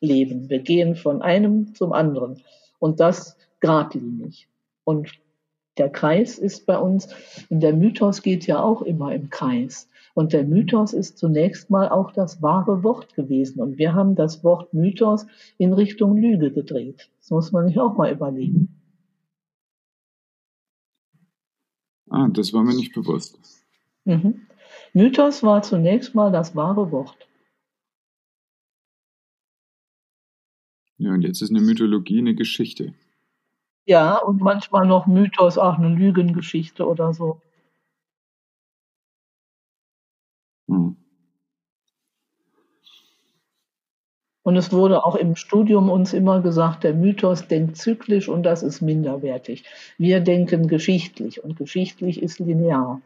[0.00, 0.50] Leben.
[0.50, 2.42] Wir gehen von einem zum anderen
[2.78, 4.48] und das geradlinig.
[4.84, 5.10] Und
[5.78, 7.08] der Kreis ist bei uns,
[7.48, 9.88] und der Mythos geht ja auch immer im Kreis.
[10.14, 13.60] Und der Mythos ist zunächst mal auch das wahre Wort gewesen.
[13.60, 15.26] Und wir haben das Wort Mythos
[15.58, 17.10] in Richtung Lüge gedreht.
[17.18, 18.80] Das muss man sich auch mal überlegen.
[22.08, 23.38] Ah, das war mir nicht bewusst.
[24.04, 24.46] Mhm.
[24.92, 27.26] Mythos war zunächst mal das wahre Wort.
[30.96, 32.94] Ja, und jetzt ist eine Mythologie eine Geschichte.
[33.84, 37.40] Ja, und manchmal noch Mythos, auch eine Lügengeschichte oder so.
[40.68, 40.96] Hm.
[44.44, 48.62] Und es wurde auch im Studium uns immer gesagt, der Mythos denkt zyklisch und das
[48.62, 49.64] ist minderwertig.
[49.96, 53.00] Wir denken geschichtlich und geschichtlich ist linear.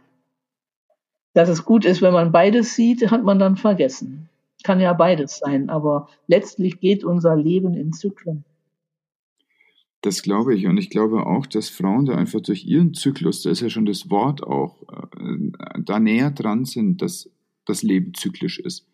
[1.34, 4.28] Dass es gut ist, wenn man beides sieht, hat man dann vergessen.
[4.64, 8.45] Kann ja beides sein, aber letztlich geht unser Leben in Zyklen.
[10.01, 10.66] Das glaube ich.
[10.66, 13.86] Und ich glaube auch, dass Frauen da einfach durch ihren Zyklus, da ist ja schon
[13.86, 14.82] das Wort auch,
[15.16, 15.53] äh,
[15.84, 17.30] da näher dran sind, dass
[17.64, 18.89] das Leben zyklisch ist.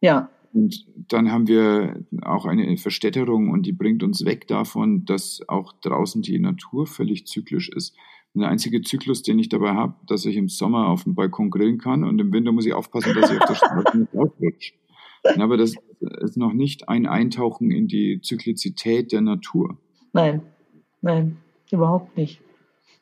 [0.00, 0.30] Ja.
[0.52, 5.72] Und dann haben wir auch eine Verstädterung und die bringt uns weg davon, dass auch
[5.80, 7.94] draußen die Natur völlig zyklisch ist.
[8.34, 11.50] Und der einzige Zyklus, den ich dabei habe, dass ich im Sommer auf dem Balkon
[11.50, 14.74] grillen kann und im Winter muss ich aufpassen, dass ich auf der Straße nicht aufrutsche.
[15.38, 15.74] Aber das
[16.20, 19.78] ist noch nicht ein Eintauchen in die Zyklizität der Natur.
[20.12, 20.42] Nein,
[21.02, 21.36] nein,
[21.70, 22.40] überhaupt nicht.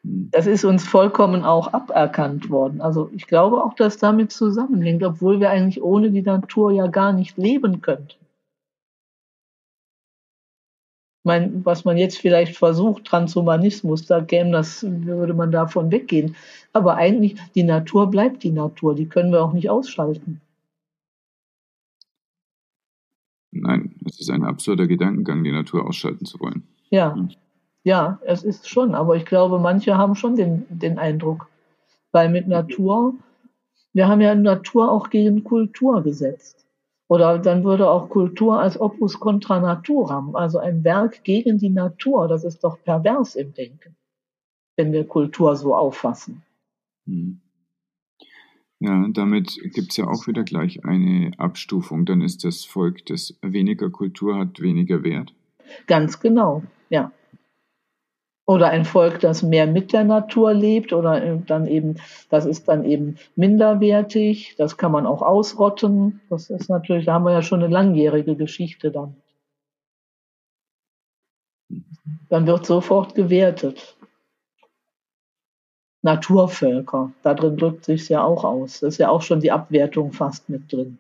[0.09, 2.81] Das ist uns vollkommen auch aberkannt worden.
[2.81, 7.13] Also ich glaube auch, dass damit zusammenhängt, obwohl wir eigentlich ohne die Natur ja gar
[7.13, 8.15] nicht leben könnten.
[11.19, 16.37] Ich meine, was man jetzt vielleicht versucht, Transhumanismus, da käme das, würde man davon weggehen.
[16.73, 20.41] Aber eigentlich, die Natur bleibt die Natur, die können wir auch nicht ausschalten.
[23.51, 26.63] Nein, es ist ein absurder Gedankengang, die Natur ausschalten zu wollen.
[26.91, 27.13] Ja.
[27.13, 27.31] Hm.
[27.87, 31.49] Ja, es ist schon, aber ich glaube, manche haben schon den, den Eindruck,
[32.11, 33.15] weil mit Natur,
[33.93, 36.67] wir haben ja Natur auch gegen Kultur gesetzt.
[37.07, 42.27] Oder dann würde auch Kultur als Opus contra naturam, also ein Werk gegen die Natur,
[42.27, 43.95] das ist doch pervers im Denken,
[44.75, 46.43] wenn wir Kultur so auffassen.
[47.07, 47.41] Hm.
[48.81, 52.05] Ja, damit gibt es ja auch wieder gleich eine Abstufung.
[52.05, 55.33] Dann ist das Volk, das weniger Kultur hat, weniger wert.
[55.87, 57.13] Ganz genau, ja
[58.47, 61.97] oder ein Volk, das mehr mit der Natur lebt oder dann eben,
[62.31, 66.21] das ist dann eben minderwertig, das kann man auch ausrotten.
[66.31, 69.17] Das ist natürlich, da haben wir ja schon eine langjährige Geschichte dann.
[72.29, 73.97] Dann wird sofort gewertet.
[76.03, 78.79] Naturvölker, da drin drückt sich ja auch aus.
[78.79, 80.99] Das ist ja auch schon die Abwertung fast mit drin.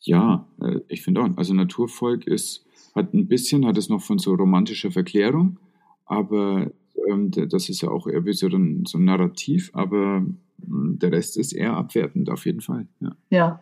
[0.00, 1.28] Ja, äh, ich finde auch.
[1.36, 2.66] Also Naturvolk ist,
[2.96, 5.58] hat ein bisschen, hat es noch von so romantischer Verklärung,
[6.06, 6.70] aber
[7.08, 10.24] ähm, das ist ja auch eher wie so ein, so ein Narrativ, aber
[10.64, 12.86] hm, der Rest ist eher abwertend, auf jeden Fall.
[13.00, 13.60] Ja, ja.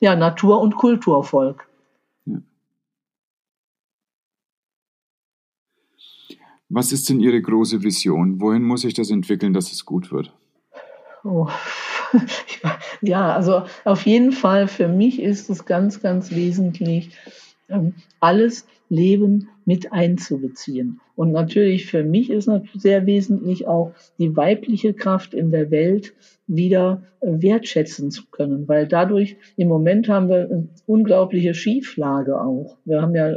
[0.00, 1.68] ja Natur- und Kulturvolk.
[2.26, 2.42] Ja.
[6.68, 8.40] Was ist denn Ihre große Vision?
[8.40, 10.34] Wohin muss sich das entwickeln, dass es gut wird?
[11.24, 11.48] Oh.
[13.02, 17.16] Ja, also auf jeden Fall für mich ist es ganz, ganz wesentlich,
[17.70, 21.00] ähm, alles Leben mit einzubeziehen.
[21.14, 26.12] Und natürlich für mich ist sehr wesentlich auch die weibliche Kraft in der Welt
[26.46, 32.76] wieder äh, wertschätzen zu können, weil dadurch im Moment haben wir eine unglaubliche Schieflage auch.
[32.84, 33.36] Wir haben ja,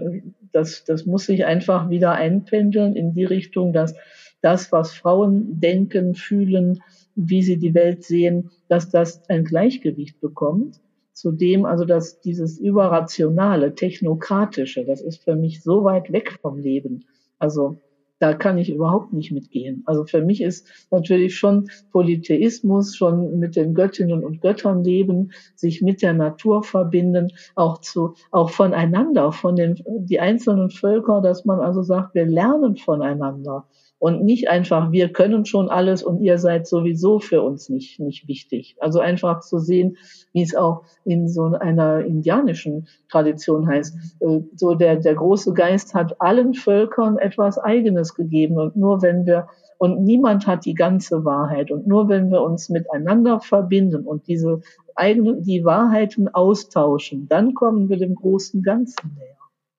[0.51, 3.95] das, das muss sich einfach wieder einpendeln in die Richtung, dass
[4.41, 6.81] das, was Frauen denken, fühlen,
[7.15, 10.81] wie sie die Welt sehen, dass das ein Gleichgewicht bekommt
[11.14, 17.05] Zudem also dass dieses überrationale, technokratische, das ist für mich so weit weg vom Leben.
[17.38, 17.78] Also
[18.20, 19.84] da kann ich überhaupt nicht mitgehen.
[19.86, 25.82] Also für mich ist natürlich schon Polytheismus, schon mit den Göttinnen und Göttern leben, sich
[25.82, 31.59] mit der Natur verbinden, auch zu, auch voneinander, von den, die einzelnen Völker, dass man
[31.59, 33.68] also sagt, wir lernen voneinander
[34.03, 38.27] und nicht einfach, wir können schon alles und ihr seid sowieso für uns nicht, nicht
[38.27, 38.75] wichtig.
[38.81, 39.95] Also einfach zu sehen,
[40.33, 43.95] wie es auch in so einer indianischen Tradition heißt.
[44.19, 49.25] Äh, so der, der große Geist hat allen Völkern etwas Eigenes gegeben und nur wenn
[49.25, 49.47] wir
[49.77, 51.71] und niemand hat die ganze Wahrheit.
[51.71, 54.59] Und nur wenn wir uns miteinander verbinden und diese
[54.95, 59.37] eigenen, die Wahrheiten austauschen, dann kommen wir dem großen Ganzen näher.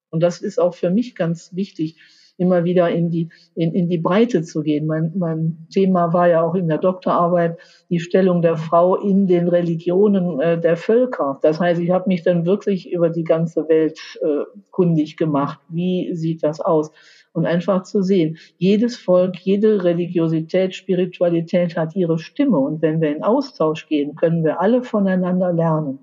[0.09, 1.99] Und das ist auch für mich ganz wichtig,
[2.37, 4.87] immer wieder in die, in, in die Breite zu gehen.
[4.87, 7.59] Mein, mein Thema war ja auch in der Doktorarbeit
[7.91, 11.39] die Stellung der Frau in den Religionen äh, der Völker.
[11.43, 15.61] Das heißt, ich habe mich dann wirklich über die ganze Welt äh, kundig gemacht.
[15.69, 16.91] Wie sieht das aus?
[17.33, 22.59] Und einfach zu sehen, jedes Volk, jede Religiosität, Spiritualität hat ihre Stimme.
[22.59, 25.99] Und wenn wir in Austausch gehen, können wir alle voneinander lernen.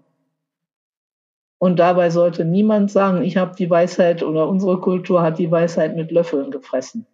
[1.62, 5.96] Und dabei sollte niemand sagen, ich habe die Weisheit oder unsere Kultur hat die Weisheit
[5.96, 7.06] mit Löffeln gefressen.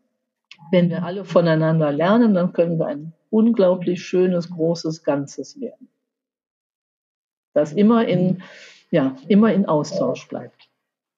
[0.71, 5.89] Wenn wir alle voneinander lernen, dann können wir ein unglaublich schönes, großes Ganzes werden.
[7.53, 8.41] Das immer in,
[8.89, 10.66] ja, immer in Austausch bleibt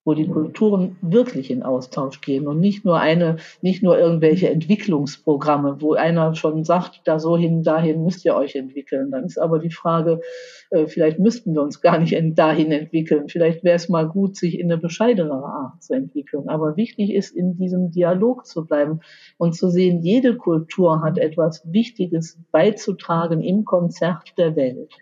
[0.05, 5.81] wo die Kulturen wirklich in Austausch gehen und nicht nur eine, nicht nur irgendwelche Entwicklungsprogramme,
[5.81, 9.11] wo einer schon sagt, da so hin, dahin müsst ihr euch entwickeln.
[9.11, 10.21] Dann ist aber die Frage,
[10.69, 13.27] äh, vielleicht müssten wir uns gar nicht dahin entwickeln.
[13.27, 16.47] Vielleicht wäre es mal gut, sich in eine bescheidenere Art zu entwickeln.
[16.47, 19.01] Aber wichtig ist, in diesem Dialog zu bleiben
[19.37, 24.93] und zu sehen, jede Kultur hat etwas Wichtiges beizutragen im Konzert der Welt.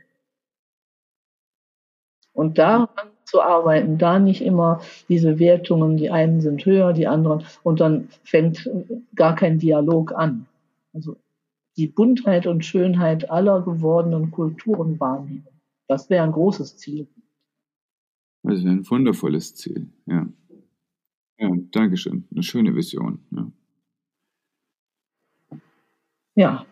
[2.34, 2.90] Und daran
[3.28, 8.08] zu arbeiten, da nicht immer diese Wertungen, die einen sind höher, die anderen, und dann
[8.24, 8.70] fängt
[9.16, 10.46] gar kein Dialog an.
[10.94, 11.18] Also
[11.76, 15.46] die Buntheit und Schönheit aller gewordenen Kulturen wahrnehmen.
[15.88, 17.08] Das wäre ein großes Ziel.
[18.44, 20.26] Das wäre ein wundervolles Ziel, ja.
[21.38, 22.26] Ja, Dankeschön.
[22.32, 23.20] Eine schöne Vision.
[23.32, 23.52] Ja.
[26.36, 26.66] ja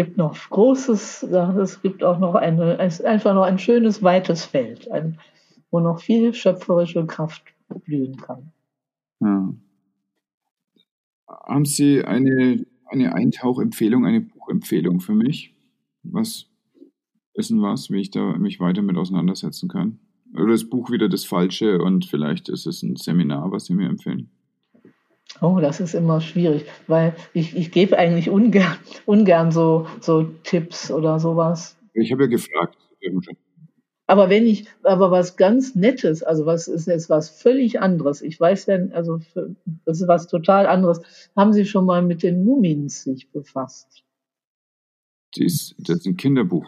[0.00, 4.46] gibt noch Großes, es gibt auch noch eine, es ist einfach noch ein schönes, weites
[4.46, 5.18] Feld, ein,
[5.70, 7.42] wo noch viel schöpferische Kraft
[7.84, 8.50] blühen kann.
[9.20, 9.52] Ja.
[11.28, 15.54] Haben Sie eine, eine Eintauchempfehlung, eine Buchempfehlung für mich?
[16.02, 16.46] Was
[17.34, 19.98] ist was, wie ich da mich weiter mit auseinandersetzen kann?
[20.32, 23.90] Oder das Buch wieder das Falsche und vielleicht ist es ein Seminar, was Sie mir
[23.90, 24.30] empfehlen?
[25.40, 28.76] Oh, das ist immer schwierig, weil ich, ich gebe eigentlich ungern,
[29.06, 31.78] ungern so, so Tipps oder sowas.
[31.94, 32.76] Ich habe ja gefragt.
[34.06, 38.22] Aber wenn ich, aber was ganz Nettes, also was ist jetzt was völlig anderes.
[38.22, 39.20] Ich weiß denn, also
[39.84, 41.00] das ist was total anderes.
[41.36, 44.02] Haben Sie schon mal mit den Mumins sich befasst?
[45.36, 46.66] Dies, das ist ein Kinderbuch.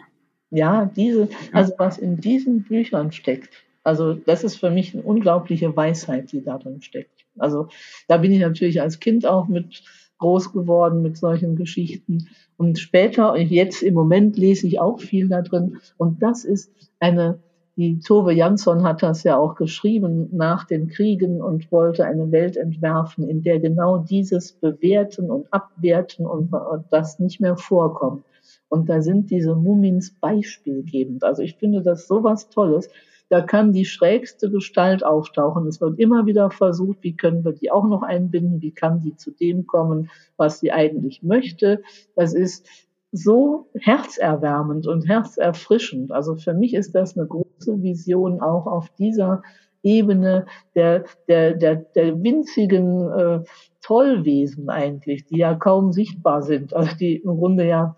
[0.51, 3.51] Ja, diese, also was in diesen Büchern steckt.
[3.83, 7.22] Also das ist für mich eine unglaubliche Weisheit, die da drin steckt.
[7.39, 7.69] Also
[8.09, 9.83] da bin ich natürlich als Kind auch mit
[10.23, 12.29] groß geworden mit solchen Geschichten.
[12.57, 15.79] Und später, jetzt im Moment lese ich auch viel da drin.
[15.97, 16.71] Und das ist
[17.01, 17.41] eine,
[17.77, 22.57] die Tove Jansson hat das ja auch geschrieben nach den Kriegen und wollte eine Welt
[22.57, 26.53] entwerfen, in der genau dieses Bewerten und Abwerten und
[26.91, 28.25] das nicht mehr vorkommt.
[28.69, 31.25] Und da sind diese Mumins beispielgebend.
[31.25, 32.89] Also ich finde das sowas Tolles.
[33.33, 35.67] Da kann die schrägste Gestalt auftauchen.
[35.67, 39.17] Es wird immer wieder versucht, wie können wir die auch noch einbinden, wie kann die
[39.17, 41.83] zu dem kommen, was sie eigentlich möchte.
[42.15, 42.67] Das ist
[43.11, 46.13] so herzerwärmend und herzerfrischend.
[46.13, 49.41] Also für mich ist das eine große Vision auch auf dieser
[49.83, 53.41] Ebene der, der, der, der winzigen äh,
[53.81, 57.97] Tollwesen eigentlich, die ja kaum sichtbar sind, also die im Grunde ja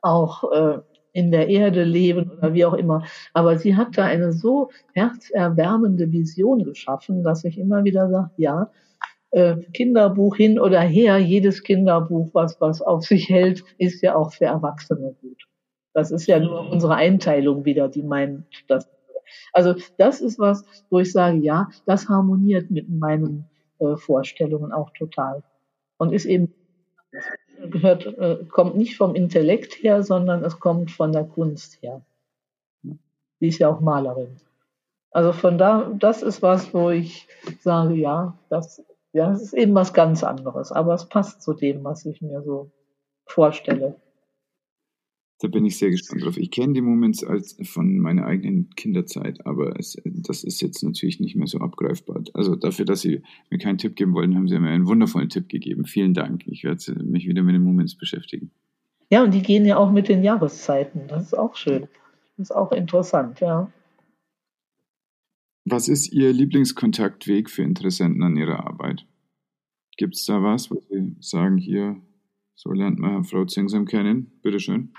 [0.00, 0.78] auch äh,
[1.12, 3.04] in der Erde leben wie auch immer.
[3.32, 8.70] Aber sie hat da eine so herzerwärmende Vision geschaffen, dass ich immer wieder sage, ja,
[9.30, 14.32] äh, Kinderbuch hin oder her, jedes Kinderbuch, was, was auf sich hält, ist ja auch
[14.32, 15.46] für Erwachsene gut.
[15.94, 18.88] Das ist ja nur unsere Einteilung wieder, die meint, dass
[19.52, 24.90] also das ist was, wo ich sage, ja, das harmoniert mit meinen äh, Vorstellungen auch
[24.90, 25.42] total
[25.98, 26.52] und ist eben
[27.70, 32.04] gehört, äh, kommt nicht vom Intellekt her, sondern es kommt von der Kunst her.
[33.44, 34.38] Sie ist ja auch Malerin.
[35.10, 37.28] Also von da, das ist was, wo ich
[37.60, 38.82] sage, ja, das,
[39.12, 42.40] ja, das ist eben was ganz anderes, aber es passt zu dem, was ich mir
[42.40, 42.70] so
[43.26, 43.96] vorstelle.
[45.40, 46.38] Da bin ich sehr gespannt drauf.
[46.38, 51.20] Ich kenne die Moments als von meiner eigenen Kinderzeit, aber es, das ist jetzt natürlich
[51.20, 52.22] nicht mehr so abgreifbar.
[52.32, 53.20] Also dafür, dass Sie
[53.50, 55.84] mir keinen Tipp geben wollten, haben Sie mir einen wundervollen Tipp gegeben.
[55.84, 56.46] Vielen Dank.
[56.46, 58.52] Ich werde mich wieder mit den Moments beschäftigen.
[59.10, 61.02] Ja, und die gehen ja auch mit den Jahreszeiten.
[61.08, 61.88] Das ist auch schön.
[62.36, 63.70] Das ist auch interessant, ja.
[65.64, 69.06] Was ist Ihr Lieblingskontaktweg für Interessenten an Ihrer Arbeit?
[69.96, 71.96] Gibt es da was, was Sie sagen, hier,
[72.54, 74.38] so lernt man Frau Zingsam kennen?
[74.42, 74.92] Bitteschön.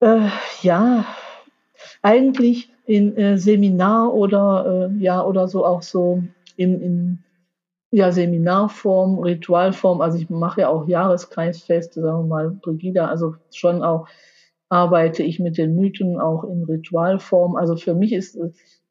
[0.00, 0.28] Äh,
[0.62, 1.06] ja,
[2.02, 6.22] eigentlich in äh, Seminar oder äh, ja oder so auch so
[6.56, 7.24] in, in
[7.90, 10.00] ja, Seminarform, Ritualform.
[10.00, 14.08] Also ich mache ja auch Jahreskreisfeste, sagen wir mal, Brigida, also schon auch
[14.68, 17.56] arbeite ich mit den Mythen auch in Ritualform.
[17.56, 18.38] Also für mich ist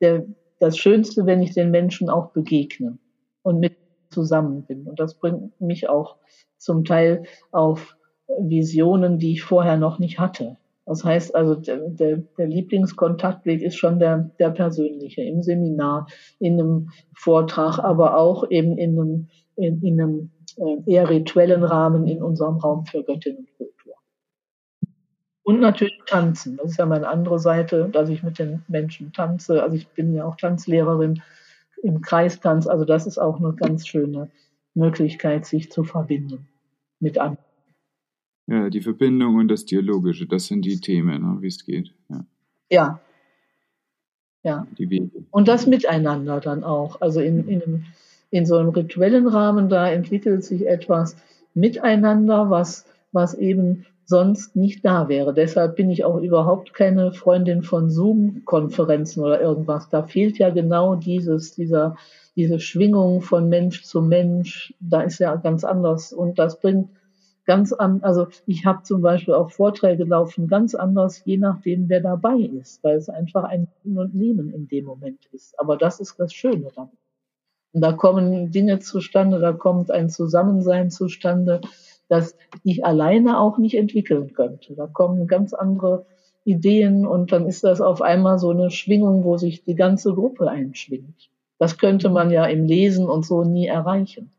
[0.01, 0.25] der,
[0.59, 2.97] das Schönste, wenn ich den Menschen auch begegne.
[3.41, 3.73] und mit
[4.13, 4.87] zusammen bin.
[4.87, 6.15] Und das bringt mich auch
[6.57, 7.97] zum Teil auf
[8.39, 10.57] Visionen, die ich vorher noch nicht hatte.
[10.85, 16.07] Das heißt also, der, der, der Lieblingskontaktweg ist schon der, der persönliche, im Seminar,
[16.39, 22.07] in einem Vortrag, aber auch eben in einem, in, in einem äh, eher rituellen Rahmen
[22.07, 23.67] in unserem Raum für Göttinnenkultur.
[23.67, 23.72] Und
[25.45, 26.57] natürlich tanzen.
[26.57, 29.61] Das ist ja meine andere Seite, dass ich mit den Menschen tanze.
[29.61, 31.21] Also ich bin ja auch Tanzlehrerin
[31.81, 32.67] im Kreistanz.
[32.67, 34.29] Also das ist auch eine ganz schöne
[34.73, 36.47] Möglichkeit, sich zu verbinden
[36.99, 37.45] mit anderen.
[38.47, 41.93] Ja, die Verbindung und das Dialogische, das sind die Themen, ne, wie es geht.
[42.09, 42.25] Ja.
[42.69, 42.99] Ja.
[44.43, 44.67] ja.
[45.31, 46.99] Und das Miteinander dann auch.
[47.01, 47.85] Also in, in, einem,
[48.31, 51.15] in so einem rituellen Rahmen, da entwickelt sich etwas
[51.53, 55.33] miteinander, was, was eben sonst nicht da wäre.
[55.33, 59.89] Deshalb bin ich auch überhaupt keine Freundin von Zoom-Konferenzen oder irgendwas.
[59.89, 61.95] Da fehlt ja genau dieses, dieser,
[62.35, 64.73] diese Schwingung von Mensch zu Mensch.
[64.79, 66.13] Da ist ja ganz anders.
[66.13, 66.89] Und das bringt
[67.45, 72.01] ganz an, also ich habe zum Beispiel auch Vorträge laufen ganz anders, je nachdem, wer
[72.01, 75.59] dabei ist, weil es einfach ein Geben und Nehmen in dem Moment ist.
[75.59, 76.89] Aber das ist das Schöne dann.
[77.73, 81.59] Und da kommen Dinge zustande, da kommt ein Zusammensein zustande,
[82.13, 84.75] das ich alleine auch nicht entwickeln könnte.
[84.75, 86.05] Da kommen ganz andere
[86.45, 90.47] Ideen und dann ist das auf einmal so eine Schwingung, wo sich die ganze Gruppe
[90.49, 91.31] einschwingt.
[91.57, 94.31] Das könnte man ja im Lesen und so nie erreichen.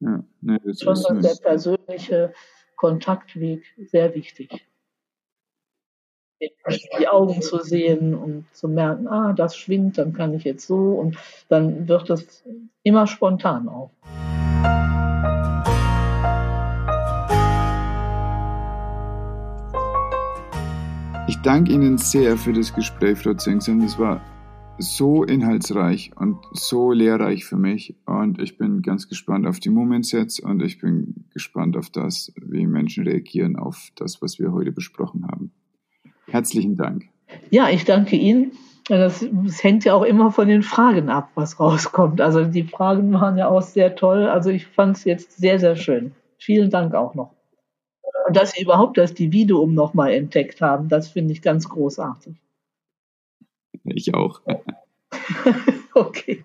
[0.00, 2.32] Ja, nee, das Schon ist der persönliche
[2.76, 4.66] Kontaktweg sehr wichtig.
[6.98, 10.76] Die Augen zu sehen und zu merken, ah, das schwingt, dann kann ich jetzt so
[10.76, 11.16] und
[11.48, 12.42] dann wird es
[12.82, 13.90] immer spontan auch.
[21.46, 23.80] Danke Ihnen sehr für das Gespräch, Frau Zingsen.
[23.80, 24.20] Das war
[24.78, 27.94] so inhaltsreich und so lehrreich für mich.
[28.04, 32.32] Und ich bin ganz gespannt auf die Moments jetzt und ich bin gespannt auf das,
[32.36, 35.52] wie Menschen reagieren auf das, was wir heute besprochen haben.
[36.26, 37.04] Herzlichen Dank.
[37.50, 38.50] Ja, ich danke Ihnen.
[38.88, 42.20] Das, das hängt ja auch immer von den Fragen ab, was rauskommt.
[42.20, 44.26] Also die Fragen waren ja auch sehr toll.
[44.26, 46.10] Also ich fand es jetzt sehr, sehr schön.
[46.38, 47.35] Vielen Dank auch noch.
[48.26, 52.34] Und dass Sie überhaupt das Dividuum nochmal entdeckt haben, das finde ich ganz großartig.
[53.84, 54.40] Ich auch.
[55.94, 56.44] okay.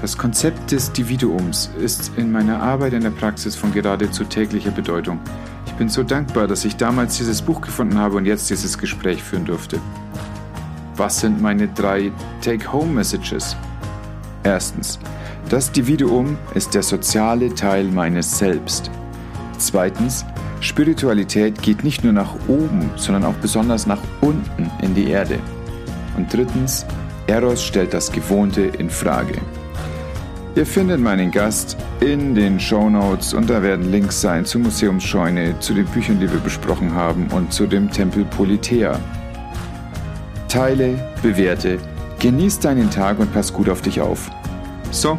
[0.00, 5.20] Das Konzept des Dividuums ist in meiner Arbeit in der Praxis von geradezu täglicher Bedeutung.
[5.66, 9.22] Ich bin so dankbar, dass ich damals dieses Buch gefunden habe und jetzt dieses Gespräch
[9.22, 9.78] führen durfte.
[10.94, 13.56] Was sind meine drei Take-Home-Messages?
[14.42, 14.98] Erstens,
[15.48, 18.90] das Dividuum ist der soziale Teil meines Selbst.
[19.58, 20.24] Zweitens,
[20.60, 25.38] Spiritualität geht nicht nur nach oben, sondern auch besonders nach unten in die Erde.
[26.16, 26.84] Und drittens,
[27.26, 29.34] Eros stellt das Gewohnte in Frage.
[30.56, 35.58] Ihr findet meinen Gast in den Show Notes und da werden Links sein zur Museumsscheune,
[35.60, 38.98] zu den Büchern, die wir besprochen haben und zu dem Tempel Politeia.
[40.48, 41.78] Teile, bewerte,
[42.20, 44.30] genieß deinen Tag und pass gut auf dich auf.
[44.90, 45.18] So,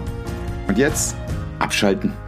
[0.68, 1.16] und jetzt
[1.60, 2.27] abschalten.